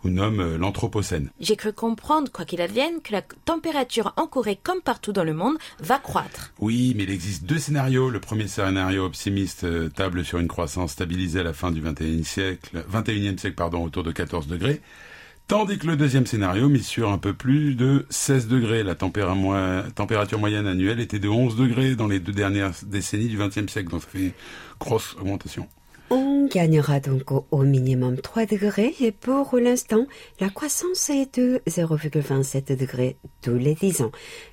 ou 0.08 0.10
nomment 0.10 0.42
euh, 0.42 0.58
l'anthropocène. 0.58 1.30
J'ai 1.40 1.56
cru 1.56 1.74
comprendre, 1.74 2.32
quoi 2.32 2.46
qu'il 2.46 2.62
advienne, 2.62 3.02
que 3.04 3.12
la 3.12 3.22
température 3.22 4.14
en 4.18 4.28
Corée, 4.28 4.60
comme 4.62 4.82
partout 4.82 5.12
dans 5.12 5.24
le 5.24 5.34
monde, 5.34 5.58
va 5.80 6.00
croître. 6.00 6.54
Oui, 6.60 6.94
mais 6.96 7.04
il 7.04 7.12
existe 7.12 7.44
deux 7.44 7.60
scénarios. 7.60 8.10
Le 8.10 8.20
premier 8.20 8.48
scénario 8.48 9.06
optimiste 9.06 9.64
euh, 9.66 9.90
table 9.90 10.26
sur 10.26 10.40
une 10.40 10.48
croissance 10.48 10.94
stabilisée 10.94 11.42
à 11.42 11.44
la 11.44 11.54
fin 11.54 11.72
du 11.72 11.82
21e 11.82 12.24
siècle, 12.24 12.84
21e 12.92 13.38
siècle 13.38 13.56
pardon, 13.56 13.84
autour 13.84 14.04
de 14.04 14.12
14 14.12 14.48
degrés. 14.48 14.82
Tandis 15.48 15.78
que 15.78 15.88
le 15.88 15.96
deuxième 15.96 16.26
scénario 16.26 16.68
mise 16.68 16.86
sur 16.86 17.10
un 17.10 17.18
peu 17.18 17.34
plus 17.34 17.76
de 17.76 18.06
16 18.10 18.50
degrés. 18.50 18.84
La 18.84 18.96
température 18.96 20.40
moyenne 20.40 20.68
annuelle 20.68 21.00
était 21.00 21.20
de 21.20 21.30
11 21.30 21.56
degrés 21.56 21.96
dans 21.96 22.08
les 22.08 22.20
deux 22.20 22.34
dernières 22.34 22.74
décennies 22.86 23.30
du 23.30 23.38
20e 23.38 23.70
siècle. 23.70 23.90
Donc 23.90 24.02
ça 24.02 24.10
fait 24.10 24.20
une 24.20 24.32
grosse 24.78 25.16
augmentation. 25.22 25.70
On 26.10 26.48
gagnera 26.48 27.02
donc 27.02 27.32
au, 27.32 27.64
minimum 27.64 28.18
3 28.18 28.46
degrés 28.46 28.96
et 29.02 29.12
pour 29.12 29.58
l'instant, 29.58 30.06
la 30.40 30.50
croissance 30.50 31.10
est 31.10 31.38
de 31.38 31.62
0,27 31.68 32.78
degrés 32.78 33.18
tous 33.42 33.58
les 33.58 33.76
10 33.76 34.04
ans. 34.04 34.12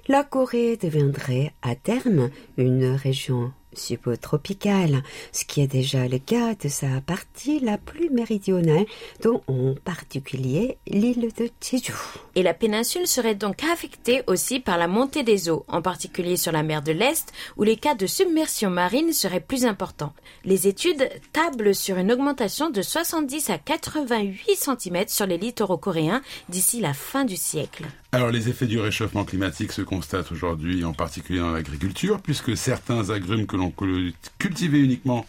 La 0.09 0.25
Corée 0.25 0.77
deviendrait 0.77 1.53
à 1.63 1.77
terme 1.77 2.31
une 2.57 2.87
région 2.87 3.53
subtropicale, 3.77 5.03
ce 5.33 5.45
qui 5.45 5.61
est 5.61 5.67
déjà 5.67 6.09
le 6.09 6.19
cas 6.19 6.55
de 6.55 6.69
sa 6.69 7.01
partie 7.01 7.61
la 7.61 7.79
plus 7.79 8.11
méridionale, 8.11 8.87
dont 9.23 9.43
en 9.47 9.75
particulier 9.85 10.79
l'île 10.87 11.29
de 11.37 11.51
Jeju. 11.61 11.93
Et 12.35 12.43
la 12.43 12.55
péninsule 12.55 13.07
serait 13.07 13.35
donc 13.35 13.63
affectée 13.65 14.23
aussi 14.27 14.61
par 14.61 14.79
la 14.79 14.89
montée 14.89 15.23
des 15.23 15.49
eaux, 15.49 15.65
en 15.69 15.83
particulier 15.83 16.37
sur 16.37 16.53
la 16.53 16.63
mer 16.63 16.83
de 16.83 16.93
l'Est, 16.93 17.33
où 17.57 17.63
les 17.63 17.77
cas 17.77 17.95
de 17.95 18.07
submersion 18.07 18.71
marine 18.71 19.13
seraient 19.13 19.41
plus 19.41 19.65
importants. 19.65 20.13
Les 20.45 20.67
études 20.69 21.09
tablent 21.33 21.75
sur 21.75 21.97
une 21.97 22.13
augmentation 22.13 22.71
de 22.71 22.83
70 22.83 23.51
à 23.51 23.59
88 23.59 24.57
cm 24.57 25.05
sur 25.09 25.27
les 25.27 25.39
littoraux 25.39 25.79
coréens 25.79 26.23
d'ici 26.49 26.81
la 26.81 26.95
fin 26.95 27.25
du 27.25 27.37
siècle. 27.37 27.85
Alors 28.15 28.31
les 28.31 28.49
effets 28.49 28.69
du 28.69 28.79
réchauffement 28.79 29.25
climatique 29.25 29.73
se 29.73 29.83
constatent 29.83 30.31
aujourd'hui 30.31 30.85
en 30.85 30.93
particulier 30.93 31.41
dans 31.41 31.51
l'agriculture 31.51 32.21
puisque 32.21 32.57
certains 32.57 33.11
agrumes 33.11 33.49
que 33.49 33.57
l'on 33.57 33.73
cultivait 34.39 34.79
uniquement 34.79 35.27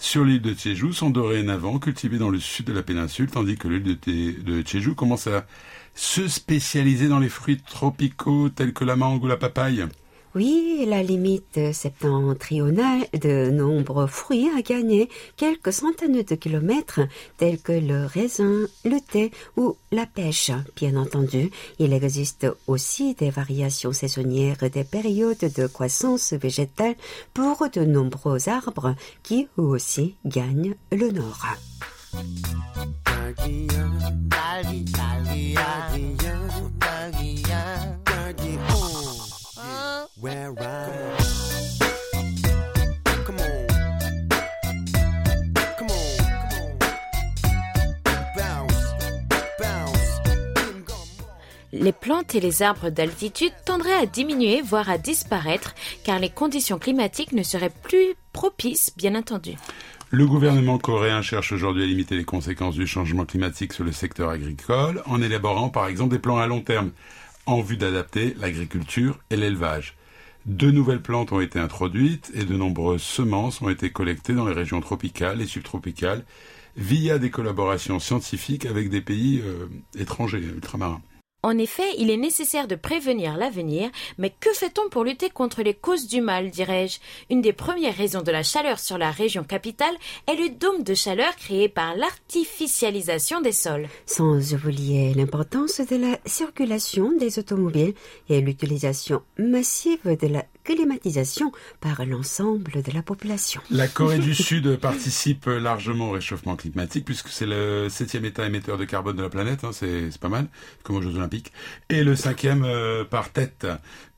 sur 0.00 0.24
l'île 0.24 0.42
de 0.42 0.52
Jeju 0.52 0.92
sont 0.92 1.10
dorénavant 1.10 1.78
cultivés 1.78 2.18
dans 2.18 2.30
le 2.30 2.40
sud 2.40 2.66
de 2.66 2.72
la 2.72 2.82
péninsule 2.82 3.30
tandis 3.30 3.56
que 3.56 3.68
l'île 3.68 3.98
de, 4.44 4.66
Jeju 4.66 4.96
commence 4.96 5.28
à 5.28 5.46
se 5.94 6.26
spécialiser 6.26 7.06
dans 7.06 7.20
les 7.20 7.28
fruits 7.28 7.60
tropicaux 7.60 8.48
tels 8.48 8.72
que 8.72 8.82
la 8.82 8.96
mangue 8.96 9.22
ou 9.22 9.28
la 9.28 9.36
papaye. 9.36 9.86
Oui, 10.34 10.84
la 10.88 11.00
limite 11.02 11.72
septentrionale 11.72 13.06
de 13.12 13.50
nombreux 13.50 14.08
fruits 14.08 14.50
a 14.56 14.62
gagné 14.62 15.08
quelques 15.36 15.72
centaines 15.72 16.22
de 16.22 16.34
kilomètres, 16.34 17.00
tels 17.36 17.60
que 17.60 17.70
le 17.70 18.06
raisin, 18.06 18.66
le 18.84 18.98
thé 19.00 19.30
ou 19.56 19.76
la 19.92 20.06
pêche. 20.06 20.50
Bien 20.74 20.96
entendu, 20.96 21.50
il 21.78 21.92
existe 21.92 22.48
aussi 22.66 23.14
des 23.14 23.30
variations 23.30 23.92
saisonnières 23.92 24.68
des 24.70 24.82
périodes 24.82 25.52
de 25.56 25.66
croissance 25.68 26.32
végétale 26.32 26.96
pour 27.32 27.68
de 27.72 27.84
nombreux 27.84 28.48
arbres 28.48 28.96
qui 29.22 29.46
aussi 29.56 30.16
gagnent 30.24 30.74
le 30.90 31.12
nord. 31.12 31.46
Les 40.16 40.30
plantes 51.92 52.36
et 52.36 52.40
les 52.40 52.62
arbres 52.62 52.90
d'altitude 52.90 53.52
tendraient 53.64 53.92
à 53.92 54.06
diminuer, 54.06 54.62
voire 54.62 54.88
à 54.88 54.98
disparaître, 54.98 55.74
car 56.04 56.20
les 56.20 56.30
conditions 56.30 56.78
climatiques 56.78 57.32
ne 57.32 57.42
seraient 57.42 57.72
plus 57.82 58.14
propices, 58.32 58.92
bien 58.96 59.16
entendu. 59.16 59.54
Le 60.10 60.26
gouvernement 60.26 60.78
coréen 60.78 61.22
cherche 61.22 61.50
aujourd'hui 61.50 61.82
à 61.82 61.86
limiter 61.86 62.16
les 62.16 62.24
conséquences 62.24 62.76
du 62.76 62.86
changement 62.86 63.24
climatique 63.24 63.72
sur 63.72 63.82
le 63.82 63.90
secteur 63.90 64.30
agricole 64.30 65.02
en 65.06 65.20
élaborant 65.20 65.70
par 65.70 65.88
exemple 65.88 66.12
des 66.12 66.20
plans 66.20 66.38
à 66.38 66.46
long 66.46 66.60
terme 66.60 66.92
en 67.46 67.62
vue 67.62 67.76
d'adapter 67.76 68.36
l'agriculture 68.38 69.18
et 69.30 69.36
l'élevage. 69.36 69.96
Deux 70.46 70.70
nouvelles 70.70 71.00
plantes 71.00 71.32
ont 71.32 71.40
été 71.40 71.58
introduites 71.58 72.30
et 72.34 72.44
de 72.44 72.54
nombreuses 72.54 73.02
semences 73.02 73.62
ont 73.62 73.70
été 73.70 73.90
collectées 73.90 74.34
dans 74.34 74.46
les 74.46 74.52
régions 74.52 74.82
tropicales 74.82 75.40
et 75.40 75.46
subtropicales 75.46 76.22
via 76.76 77.18
des 77.18 77.30
collaborations 77.30 77.98
scientifiques 77.98 78.66
avec 78.66 78.90
des 78.90 79.00
pays 79.00 79.40
euh, 79.42 79.68
étrangers, 79.98 80.40
ultramarins. 80.40 81.00
En 81.44 81.58
effet, 81.58 81.90
il 81.98 82.08
est 82.08 82.16
nécessaire 82.16 82.66
de 82.66 82.74
prévenir 82.74 83.36
l'avenir, 83.36 83.90
mais 84.16 84.32
que 84.40 84.50
fait-on 84.54 84.88
pour 84.88 85.04
lutter 85.04 85.28
contre 85.28 85.62
les 85.62 85.74
causes 85.74 86.06
du 86.06 86.22
mal, 86.22 86.48
dirais-je? 86.48 87.00
Une 87.28 87.42
des 87.42 87.52
premières 87.52 87.94
raisons 87.94 88.22
de 88.22 88.32
la 88.32 88.42
chaleur 88.42 88.78
sur 88.78 88.96
la 88.96 89.10
région 89.10 89.44
capitale 89.44 89.94
est 90.26 90.36
le 90.36 90.48
dôme 90.48 90.82
de 90.82 90.94
chaleur 90.94 91.36
créé 91.36 91.68
par 91.68 91.96
l'artificialisation 91.96 93.42
des 93.42 93.52
sols. 93.52 93.88
Sans 94.06 94.54
oublier 94.54 95.12
l'importance 95.12 95.82
de 95.82 95.96
la 95.96 96.18
circulation 96.24 97.12
des 97.12 97.38
automobiles 97.38 97.92
et 98.30 98.40
l'utilisation 98.40 99.20
massive 99.36 100.16
de 100.18 100.26
la 100.28 100.46
climatisation 100.64 101.52
par 101.80 102.04
l'ensemble 102.04 102.82
de 102.82 102.92
la 102.92 103.02
population. 103.02 103.60
La 103.70 103.86
Corée 103.88 104.18
du 104.18 104.34
Sud 104.34 104.76
participe 104.76 105.46
largement 105.46 106.08
au 106.08 106.12
réchauffement 106.12 106.56
climatique 106.56 107.04
puisque 107.04 107.28
c'est 107.28 107.46
le 107.46 107.88
septième 107.88 108.24
État 108.24 108.46
émetteur 108.46 108.78
de 108.78 108.84
carbone 108.84 109.16
de 109.16 109.22
la 109.22 109.28
planète, 109.30 109.64
hein, 109.64 109.70
c'est 109.72 110.10
c'est 110.10 110.20
pas 110.20 110.28
mal, 110.28 110.46
comme 110.82 110.96
aux 110.96 111.02
Jeux 111.02 111.16
Olympiques, 111.16 111.52
et 111.90 112.02
le 112.02 112.16
cinquième 112.16 112.64
euh, 112.64 113.04
par 113.04 113.30
tête. 113.30 113.66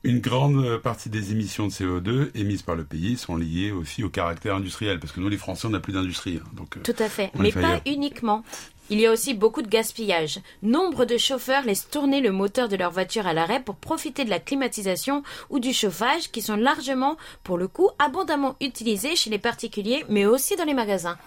Une 0.03 0.19
grande 0.19 0.77
partie 0.77 1.09
des 1.09 1.31
émissions 1.31 1.67
de 1.67 1.71
CO2 1.71 2.29
émises 2.35 2.61
par 2.61 2.75
le 2.75 2.85
pays 2.85 3.17
sont 3.17 3.35
liées 3.35 3.71
aussi 3.71 4.03
au 4.03 4.09
caractère 4.09 4.55
industriel, 4.55 4.99
parce 4.99 5.11
que 5.11 5.19
nous 5.19 5.27
les 5.27 5.37
Français 5.37 5.67
on 5.67 5.71
n'a 5.71 5.79
plus 5.81 5.93
d'industrie, 5.93 6.39
hein, 6.41 6.47
donc 6.53 6.77
euh, 6.77 6.81
Tout 6.81 6.95
à 6.99 7.09
fait, 7.09 7.29
mais 7.37 7.51
pas 7.51 7.59
ailleurs. 7.59 7.81
uniquement. 7.85 8.43
Il 8.89 8.99
y 8.99 9.05
a 9.05 9.11
aussi 9.11 9.33
beaucoup 9.33 9.61
de 9.61 9.67
gaspillage. 9.67 10.39
Nombre 10.63 11.05
de 11.05 11.17
chauffeurs 11.17 11.63
laissent 11.65 11.89
tourner 11.89 12.21
le 12.21 12.31
moteur 12.31 12.69
de 12.69 12.77
leur 12.77 12.91
voiture 12.91 13.27
à 13.27 13.33
l'arrêt 13.33 13.61
pour 13.61 13.75
profiter 13.75 14.23
de 14.23 14.29
la 14.29 14.39
climatisation 14.39 15.23
ou 15.49 15.59
du 15.59 15.73
chauffage 15.73 16.31
qui 16.31 16.41
sont 16.41 16.55
largement, 16.55 17.17
pour 17.43 17.57
le 17.57 17.67
coup, 17.67 17.89
abondamment 17.99 18.55
utilisés 18.61 19.15
chez 19.17 19.29
les 19.29 19.39
particuliers, 19.39 20.05
mais 20.07 20.25
aussi 20.25 20.55
dans 20.55 20.63
les 20.63 20.73
magasins. 20.73 21.17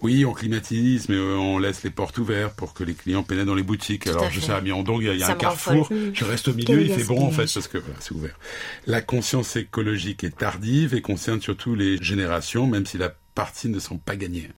Oui, 0.00 0.24
on 0.24 0.32
climatise, 0.32 1.08
mais 1.08 1.16
euh, 1.16 1.36
on 1.36 1.58
laisse 1.58 1.82
les 1.82 1.90
portes 1.90 2.18
ouvertes 2.18 2.54
pour 2.54 2.72
que 2.72 2.84
les 2.84 2.94
clients 2.94 3.24
pénètrent 3.24 3.48
dans 3.48 3.54
les 3.56 3.64
boutiques. 3.64 4.06
Alors, 4.06 4.30
je 4.30 4.38
sais, 4.38 4.52
à 4.52 4.60
Miandong, 4.60 5.02
il 5.02 5.18
y 5.18 5.22
a, 5.22 5.26
Ça 5.26 5.32
un 5.32 5.36
carrefour. 5.36 5.88
folle. 5.88 6.12
Je 6.14 6.24
reste 6.24 6.46
au 6.48 6.52
milieu, 6.54 6.66
Quel 6.66 6.82
il 6.86 6.92
fait 6.92 7.02
bon, 7.04 7.26
en 7.26 7.30
fait, 7.32 7.52
parce 7.52 7.66
que 7.66 7.78
voilà, 7.78 7.96
c'est 7.98 8.12
ouvert. 8.12 8.38
La 8.86 9.00
conscience 9.00 9.56
écologique 9.56 10.22
est 10.22 10.36
tardive 10.36 10.94
et 10.94 11.00
concerne 11.00 11.40
surtout 11.40 11.74
les 11.74 11.96
générations, 12.00 12.68
même 12.68 12.86
si 12.86 12.96
la 12.96 13.12
partie 13.34 13.68
ne 13.68 13.80
sont 13.80 13.98
pas 13.98 14.14
gagnées. 14.14 14.48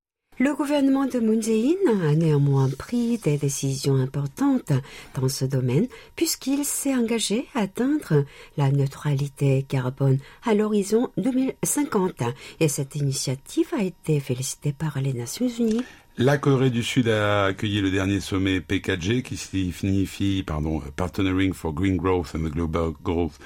Le 0.42 0.54
gouvernement 0.54 1.04
de 1.04 1.18
Moon 1.18 1.38
Jae-in 1.38 2.08
a 2.08 2.14
néanmoins 2.14 2.70
pris 2.70 3.18
des 3.18 3.36
décisions 3.36 3.96
importantes 3.96 4.72
dans 5.14 5.28
ce 5.28 5.44
domaine 5.44 5.86
puisqu'il 6.16 6.64
s'est 6.64 6.94
engagé 6.94 7.46
à 7.54 7.60
atteindre 7.60 8.24
la 8.56 8.70
neutralité 8.70 9.66
carbone 9.68 10.16
à 10.46 10.54
l'horizon 10.54 11.10
2050 11.18 12.22
et 12.58 12.68
cette 12.68 12.96
initiative 12.96 13.66
a 13.78 13.82
été 13.82 14.18
félicitée 14.18 14.72
par 14.72 14.98
les 15.02 15.12
Nations 15.12 15.46
Unies. 15.46 15.84
La 16.16 16.38
Corée 16.38 16.70
du 16.70 16.82
Sud 16.82 17.08
a 17.08 17.44
accueilli 17.44 17.82
le 17.82 17.90
dernier 17.90 18.20
sommet 18.20 18.62
PKG, 18.62 19.22
qui 19.22 19.36
signifie 19.36 20.42
pardon, 20.42 20.80
Partnering 20.96 21.52
for 21.52 21.74
Green 21.74 21.96
Growth 21.96 22.34
and 22.34 22.40
the 22.40 22.50
Global 22.50 22.92
Growth 23.04 23.38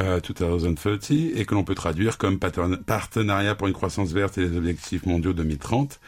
euh, 0.00 0.20
2030, 0.20 1.10
et 1.10 1.44
que 1.44 1.54
l'on 1.54 1.64
peut 1.64 1.74
traduire 1.74 2.16
comme 2.16 2.38
partenariat 2.38 3.54
pour 3.54 3.68
une 3.68 3.74
croissance 3.74 4.12
verte 4.12 4.38
et 4.38 4.48
les 4.48 4.56
objectifs 4.56 5.04
mondiaux 5.04 5.34
2030. 5.34 6.00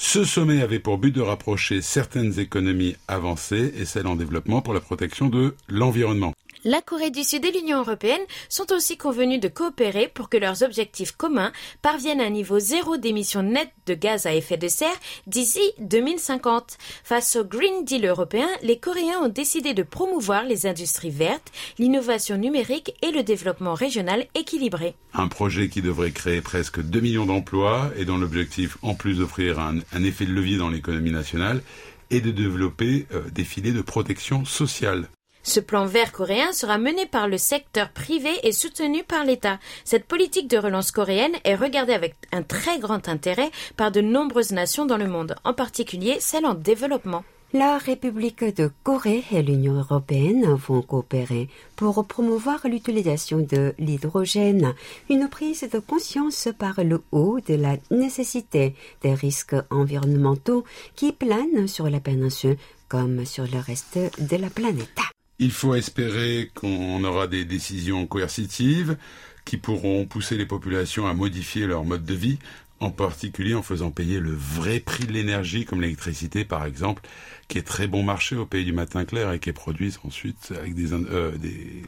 Ce 0.00 0.22
sommet 0.22 0.62
avait 0.62 0.78
pour 0.78 0.96
but 0.96 1.12
de 1.12 1.20
rapprocher 1.20 1.82
certaines 1.82 2.38
économies 2.38 2.94
avancées 3.08 3.74
et 3.76 3.84
celles 3.84 4.06
en 4.06 4.14
développement 4.14 4.62
pour 4.62 4.72
la 4.72 4.80
protection 4.80 5.28
de 5.28 5.56
l'environnement. 5.68 6.34
La 6.64 6.82
Corée 6.82 7.10
du 7.10 7.22
Sud 7.22 7.44
et 7.44 7.52
l'Union 7.52 7.78
européenne 7.78 8.20
sont 8.48 8.72
aussi 8.72 8.96
convenus 8.96 9.40
de 9.40 9.46
coopérer 9.46 10.10
pour 10.12 10.28
que 10.28 10.36
leurs 10.36 10.64
objectifs 10.64 11.12
communs 11.12 11.52
parviennent 11.82 12.20
à 12.20 12.24
un 12.24 12.30
niveau 12.30 12.58
zéro 12.58 12.96
d'émissions 12.96 13.44
nettes 13.44 13.72
de 13.86 13.94
gaz 13.94 14.26
à 14.26 14.34
effet 14.34 14.56
de 14.56 14.66
serre 14.66 14.98
d'ici 15.28 15.60
2050. 15.78 16.76
Face 17.04 17.36
au 17.36 17.44
Green 17.44 17.84
Deal 17.84 18.06
européen, 18.06 18.48
les 18.62 18.78
Coréens 18.78 19.20
ont 19.22 19.28
décidé 19.28 19.72
de 19.72 19.84
promouvoir 19.84 20.44
les 20.44 20.66
industries 20.66 21.10
vertes, 21.10 21.52
l'innovation 21.78 22.36
numérique 22.36 22.92
et 23.02 23.12
le 23.12 23.22
développement 23.22 23.74
régional 23.74 24.26
équilibré. 24.34 24.94
Un 25.14 25.28
projet 25.28 25.68
qui 25.68 25.80
devrait 25.80 26.10
créer 26.10 26.40
presque 26.40 26.80
2 26.80 27.00
millions 27.00 27.26
d'emplois 27.26 27.90
et 27.96 28.04
dont 28.04 28.18
l'objectif, 28.18 28.78
en 28.82 28.94
plus 28.94 29.18
d'offrir 29.18 29.60
un, 29.60 29.78
effet 30.02 30.26
de 30.26 30.32
levier 30.32 30.58
dans 30.58 30.70
l'économie 30.70 31.12
nationale, 31.12 31.62
est 32.10 32.20
de 32.20 32.30
développer 32.30 33.06
euh, 33.12 33.22
des 33.30 33.44
filets 33.44 33.72
de 33.72 33.82
protection 33.82 34.44
sociale. 34.44 35.08
Ce 35.48 35.60
plan 35.60 35.86
vert 35.86 36.12
coréen 36.12 36.52
sera 36.52 36.76
mené 36.76 37.06
par 37.06 37.26
le 37.26 37.38
secteur 37.38 37.88
privé 37.88 38.28
et 38.42 38.52
soutenu 38.52 39.02
par 39.02 39.24
l'État. 39.24 39.58
Cette 39.82 40.04
politique 40.04 40.46
de 40.46 40.58
relance 40.58 40.90
coréenne 40.90 41.32
est 41.42 41.54
regardée 41.54 41.94
avec 41.94 42.16
un 42.32 42.42
très 42.42 42.78
grand 42.78 43.08
intérêt 43.08 43.50
par 43.74 43.90
de 43.90 44.02
nombreuses 44.02 44.52
nations 44.52 44.84
dans 44.84 44.98
le 44.98 45.08
monde, 45.08 45.36
en 45.44 45.54
particulier 45.54 46.18
celles 46.20 46.44
en 46.44 46.52
développement. 46.52 47.24
La 47.54 47.78
République 47.78 48.44
de 48.44 48.70
Corée 48.82 49.24
et 49.32 49.42
l'Union 49.42 49.72
européenne 49.72 50.52
vont 50.52 50.82
coopérer 50.82 51.48
pour 51.76 52.06
promouvoir 52.06 52.68
l'utilisation 52.68 53.38
de 53.38 53.72
l'hydrogène, 53.78 54.74
une 55.08 55.30
prise 55.30 55.66
de 55.72 55.78
conscience 55.78 56.48
par 56.58 56.84
le 56.84 57.02
haut 57.10 57.38
de 57.40 57.54
la 57.54 57.78
nécessité 57.90 58.74
des 59.00 59.14
risques 59.14 59.56
environnementaux 59.70 60.64
qui 60.94 61.12
planent 61.12 61.66
sur 61.66 61.88
la 61.88 62.00
péninsule 62.00 62.58
comme 62.86 63.24
sur 63.24 63.44
le 63.44 63.60
reste 63.60 63.98
de 64.18 64.36
la 64.36 64.50
planète. 64.50 65.17
Il 65.40 65.52
faut 65.52 65.74
espérer 65.74 66.50
qu'on 66.54 67.04
aura 67.04 67.28
des 67.28 67.44
décisions 67.44 68.06
coercitives 68.06 68.96
qui 69.44 69.56
pourront 69.56 70.04
pousser 70.04 70.36
les 70.36 70.46
populations 70.46 71.06
à 71.06 71.14
modifier 71.14 71.66
leur 71.66 71.84
mode 71.84 72.04
de 72.04 72.14
vie, 72.14 72.38
en 72.80 72.90
particulier 72.90 73.54
en 73.54 73.62
faisant 73.62 73.90
payer 73.90 74.20
le 74.20 74.32
vrai 74.32 74.80
prix 74.80 75.06
de 75.06 75.12
l'énergie, 75.12 75.64
comme 75.64 75.80
l'électricité 75.80 76.44
par 76.44 76.66
exemple, 76.66 77.02
qui 77.46 77.58
est 77.58 77.62
très 77.62 77.86
bon 77.86 78.02
marché 78.02 78.36
au 78.36 78.46
pays 78.46 78.64
du 78.64 78.72
matin 78.72 79.04
clair 79.04 79.32
et 79.32 79.38
qui 79.38 79.50
est 79.50 79.54
produite 79.54 79.98
ensuite 80.04 80.52
avec 80.56 80.74
des, 80.74 80.92
euh, 80.92 81.36
des 81.38 81.82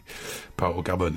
par 0.56 0.76
au 0.78 0.82
carbone. 0.82 1.16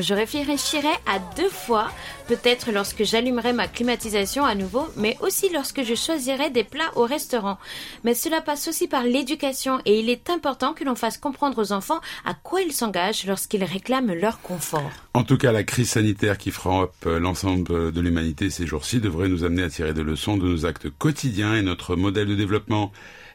Je 0.00 0.14
réfléchirai 0.14 0.88
à 1.06 1.18
deux 1.36 1.48
fois, 1.48 1.90
peut-être 2.28 2.70
lorsque 2.72 3.04
j'allumerai 3.04 3.52
ma 3.52 3.68
climatisation 3.68 4.44
à 4.44 4.54
nouveau, 4.54 4.86
mais 4.96 5.16
aussi 5.20 5.48
lorsque 5.52 5.82
je 5.82 5.94
choisirai 5.94 6.50
des 6.50 6.64
plats 6.64 6.90
au 6.96 7.04
restaurant. 7.04 7.58
Mais 8.02 8.14
cela 8.14 8.40
passe 8.40 8.68
aussi 8.68 8.88
par 8.88 9.04
l'éducation 9.04 9.80
et 9.84 10.00
il 10.00 10.10
est 10.10 10.30
important 10.30 10.72
que 10.72 10.84
l'on 10.84 10.94
fasse 10.94 11.18
comprendre 11.18 11.60
aux 11.62 11.72
enfants 11.72 12.00
à 12.24 12.34
quoi 12.34 12.62
ils 12.62 12.72
s'engagent 12.72 13.26
lorsqu'ils 13.26 13.64
réclament 13.64 14.14
leur 14.14 14.40
confort. 14.40 14.90
En 15.14 15.24
tout 15.24 15.38
cas, 15.38 15.52
la 15.52 15.64
crise 15.64 15.90
sanitaire 15.90 16.38
qui 16.38 16.50
frappe 16.50 17.06
euh, 17.06 17.18
l'ensemble 17.18 17.92
de 17.92 18.00
l'humanité 18.00 18.50
ces 18.50 18.66
jours-ci 18.66 19.00
devrait 19.00 19.28
nous 19.28 19.44
amener 19.44 19.62
à 19.62 19.68
tirer 19.68 19.94
des 19.94 20.02
leçons 20.02 20.36
de 20.36 20.46
nos 20.46 20.66
actes 20.66 20.90
quotidiens 20.90 21.54
et 21.54 21.62
notre 21.62 21.96
modèle 21.96 22.28
de 22.28 22.34
développement. 22.34 22.92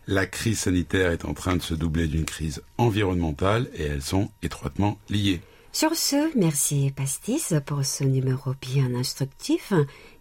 La 0.07 0.25
crise 0.25 0.59
sanitaire 0.59 1.11
est 1.11 1.25
en 1.25 1.33
train 1.33 1.55
de 1.55 1.61
se 1.61 1.73
doubler 1.73 2.07
d'une 2.07 2.25
crise 2.25 2.63
environnementale 2.77 3.67
et 3.75 3.83
elles 3.83 4.01
sont 4.01 4.31
étroitement 4.41 4.97
liées. 5.09 5.41
Sur 5.71 5.95
ce, 5.95 6.35
merci 6.35 6.91
Pastis 6.95 7.53
pour 7.63 7.85
ce 7.85 8.03
numéro 8.03 8.53
bien 8.59 8.95
instructif 8.95 9.71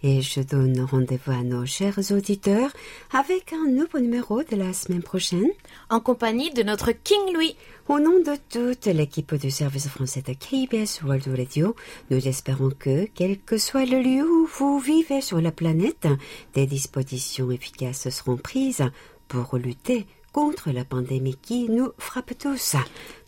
et 0.03 0.21
je 0.21 0.41
donne 0.41 0.79
rendez-vous 0.83 1.33
à 1.33 1.43
nos 1.43 1.65
chers 1.65 1.99
auditeurs 2.13 2.71
avec 3.15 3.55
un 3.55 3.67
nouveau 3.67 3.99
numéro 3.99 4.43
de 4.43 4.57
la 4.57 4.75
semaine 4.75 5.03
prochaine. 5.03 5.49
En 5.89 6.01
compagnie 6.01 6.53
de 6.53 6.63
notre 6.63 6.93
King 6.93 7.33
Louis. 7.33 7.57
Au 7.89 7.99
nom 7.99 8.19
de 8.19 8.37
toute 8.51 8.85
l'équipe 8.87 9.35
du 9.37 9.51
service 9.51 9.89
français 9.89 10.23
de 10.23 10.35
KBS 10.35 11.03
World 11.03 11.27
Radio, 11.35 11.75
nous 12.11 12.29
espérons 12.29 12.71
que, 12.79 13.07
quel 13.15 13.39
que 13.39 13.57
soit 13.57 13.87
le 13.87 14.03
lieu 14.03 14.31
où 14.31 14.47
vous 14.47 14.79
vivez 14.79 15.23
sur 15.23 15.41
la 15.41 15.51
planète, 15.51 16.07
des 16.53 16.67
dispositions 16.67 17.51
efficaces 17.51 18.11
seront 18.11 18.37
prises 18.37 18.85
pour 19.29 19.57
lutter 19.57 20.07
contre 20.33 20.71
la 20.71 20.85
pandémie 20.85 21.37
qui 21.41 21.69
nous 21.71 21.91
frappe 21.99 22.37
tous. 22.39 22.77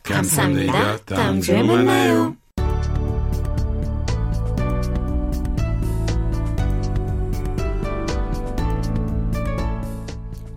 감사합니다. 0.03 0.97
다음 1.05 1.41
주에 1.41 1.63
만나요. 1.63 2.35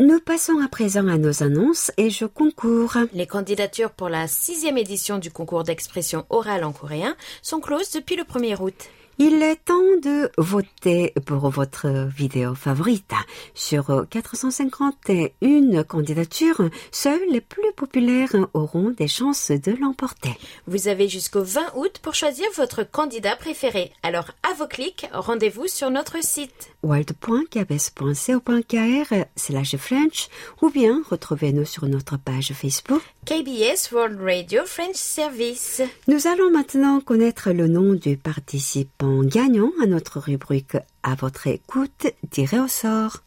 Nous 0.00 0.18
passons 0.18 0.58
à 0.64 0.68
présent 0.68 1.06
à 1.08 1.18
nos 1.18 1.42
annonces 1.42 1.92
et 1.98 2.08
je 2.08 2.24
concours. 2.24 2.96
Les 3.12 3.26
candidatures 3.26 3.90
pour 3.90 4.08
la 4.08 4.28
sixième 4.28 4.78
édition 4.78 5.18
du 5.18 5.30
concours 5.30 5.62
d'expression 5.62 6.24
orale 6.30 6.64
en 6.64 6.72
coréen 6.72 7.14
sont 7.42 7.60
closes 7.60 7.90
depuis 7.90 8.16
le 8.16 8.22
1er 8.22 8.58
août. 8.62 8.88
Il 9.18 9.42
est 9.42 9.62
temps 9.62 9.74
de 10.02 10.30
voter 10.38 11.12
pour 11.26 11.50
votre 11.50 12.08
vidéo 12.08 12.54
favorite. 12.54 13.12
Sur 13.52 14.06
451 14.08 15.82
candidatures, 15.82 16.70
seules 16.90 17.28
les 17.30 17.42
plus 17.42 17.70
populaires 17.76 18.34
auront 18.54 18.94
des 18.96 19.08
chances 19.08 19.50
de 19.50 19.72
l'emporter. 19.72 20.30
Vous 20.66 20.88
avez 20.88 21.06
jusqu'au 21.06 21.42
20 21.42 21.60
août 21.74 21.98
pour 22.00 22.14
choisir 22.14 22.46
votre 22.56 22.82
candidat 22.82 23.36
préféré. 23.36 23.92
Alors, 24.02 24.30
à 24.50 24.54
vos 24.54 24.66
clics, 24.66 25.06
rendez-vous 25.12 25.66
sur 25.66 25.90
notre 25.90 26.24
site. 26.24 26.70
world.kbs.co.kr 26.82 29.14
slash 29.36 29.76
French 29.76 30.28
ou 30.62 30.70
bien 30.70 31.02
retrouvez-nous 31.08 31.64
sur 31.64 31.86
notre 31.86 32.18
page 32.18 32.52
Facebook. 32.52 33.02
KBS 33.26 33.92
World 33.92 34.20
Radio 34.20 34.62
French 34.64 34.96
Service. 34.96 35.82
Nous 36.08 36.26
allons 36.26 36.50
maintenant 36.50 37.00
connaître 37.00 37.52
le 37.52 37.68
nom 37.68 37.94
du 37.94 38.16
participant 38.16 39.22
gagnant 39.22 39.70
à 39.82 39.86
notre 39.86 40.20
rubrique 40.20 40.76
à 41.02 41.14
votre 41.14 41.46
écoute 41.46 42.06
tiré 42.30 42.58
au 42.58 42.68
sort. 42.68 43.22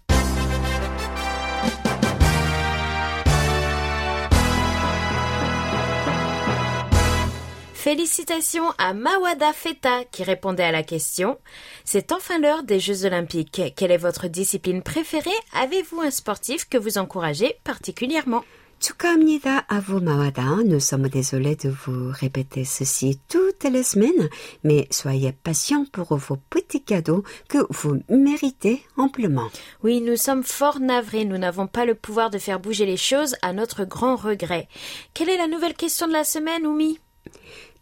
Félicitations 7.83 8.71
à 8.77 8.93
Mawada 8.93 9.51
Feta 9.51 10.05
qui 10.09 10.23
répondait 10.23 10.63
à 10.63 10.71
la 10.71 10.83
question. 10.83 11.37
C'est 11.83 12.13
enfin 12.13 12.39
l'heure 12.39 12.63
des 12.63 12.79
Jeux 12.79 13.03
Olympiques. 13.03 13.61
Quelle 13.75 13.91
est 13.91 13.97
votre 13.97 14.29
discipline 14.29 14.81
préférée? 14.81 15.29
Avez-vous 15.53 15.99
un 15.99 16.09
sportif 16.09 16.69
que 16.69 16.77
vous 16.77 16.97
encouragez 16.97 17.57
particulièrement? 17.65 18.45
Tsukamnida 18.79 19.65
à 19.67 19.81
vous, 19.81 19.99
Mawada. 19.99 20.63
Nous 20.65 20.79
sommes 20.79 21.09
désolés 21.09 21.57
de 21.57 21.71
vous 21.71 22.09
répéter 22.09 22.63
ceci 22.63 23.19
toutes 23.27 23.65
les 23.65 23.83
semaines, 23.83 24.29
mais 24.63 24.87
soyez 24.89 25.33
patients 25.33 25.85
pour 25.91 26.15
vos 26.15 26.37
petits 26.37 26.85
cadeaux 26.85 27.25
que 27.49 27.57
vous 27.69 28.01
méritez 28.07 28.81
amplement. 28.95 29.49
Oui, 29.83 29.99
nous 29.99 30.15
sommes 30.15 30.43
fort 30.43 30.79
navrés. 30.79 31.25
Nous 31.25 31.37
n'avons 31.37 31.67
pas 31.67 31.83
le 31.83 31.95
pouvoir 31.95 32.29
de 32.29 32.37
faire 32.37 32.61
bouger 32.61 32.85
les 32.85 32.95
choses 32.95 33.35
à 33.41 33.51
notre 33.51 33.83
grand 33.83 34.15
regret. 34.15 34.69
Quelle 35.13 35.27
est 35.27 35.37
la 35.37 35.47
nouvelle 35.49 35.75
question 35.75 36.07
de 36.07 36.13
la 36.13 36.23
semaine, 36.23 36.65
Oumi? 36.65 36.97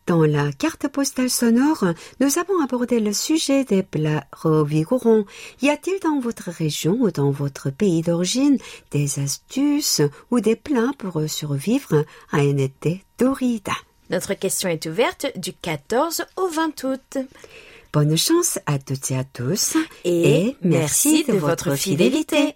Dans 0.07 0.25
la 0.25 0.51
carte 0.51 0.87
postale 0.87 1.29
sonore, 1.29 1.85
nous 2.19 2.39
avons 2.39 2.61
abordé 2.63 2.99
le 2.99 3.13
sujet 3.13 3.63
des 3.63 3.83
plats 3.83 4.25
revigorants. 4.33 5.25
Y 5.61 5.69
a-t-il 5.69 5.99
dans 5.99 6.19
votre 6.19 6.49
région 6.49 6.97
ou 6.99 7.11
dans 7.11 7.31
votre 7.31 7.69
pays 7.69 8.01
d'origine 8.01 8.57
des 8.91 9.19
astuces 9.19 10.01
ou 10.31 10.39
des 10.39 10.55
plats 10.55 10.91
pour 10.97 11.21
survivre 11.27 12.03
à 12.31 12.37
un 12.37 12.57
été 12.57 13.03
torride? 13.17 13.69
Notre 14.09 14.33
question 14.33 14.69
est 14.69 14.85
ouverte 14.87 15.27
du 15.37 15.53
14 15.53 16.25
au 16.35 16.47
20 16.47 16.83
août. 16.83 17.17
Bonne 17.93 18.17
chance 18.17 18.59
à 18.65 18.79
toutes 18.79 19.11
et 19.11 19.17
à 19.17 19.23
tous 19.23 19.77
Et, 20.03 20.55
merci 20.61 21.23
de 21.23 21.33
votre 21.33 21.75
fidélité. 21.75 22.55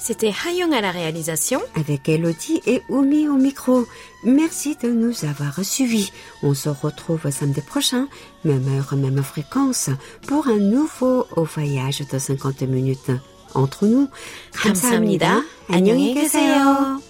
C'était 0.00 0.32
Hayong 0.46 0.72
à 0.74 0.80
la 0.80 0.90
réalisation. 0.90 1.62
Avec 1.74 2.08
Elodie 2.08 2.60
et 2.66 2.82
Oumi 2.90 3.26
au 3.28 3.36
micro. 3.36 3.86
Merci 4.22 4.76
de 4.82 4.88
nous 4.88 5.24
avoir 5.24 5.64
suivis. 5.64 6.12
On 6.42 6.52
se 6.52 6.68
retrouve 6.68 7.30
samedi 7.30 7.62
prochain, 7.62 8.08
même 8.44 8.68
heure, 8.76 8.96
même 8.96 9.22
fréquence, 9.22 9.90
pour 10.26 10.48
un 10.48 10.58
nouveau 10.58 11.26
voyage 11.36 12.02
de 12.10 12.18
50 12.18 12.62
minutes. 12.62 13.12
Entre 13.54 13.86
nous, 13.86 14.08
감사합니다. 14.52 15.42
안녕히 15.68 16.12
계세요. 16.12 17.00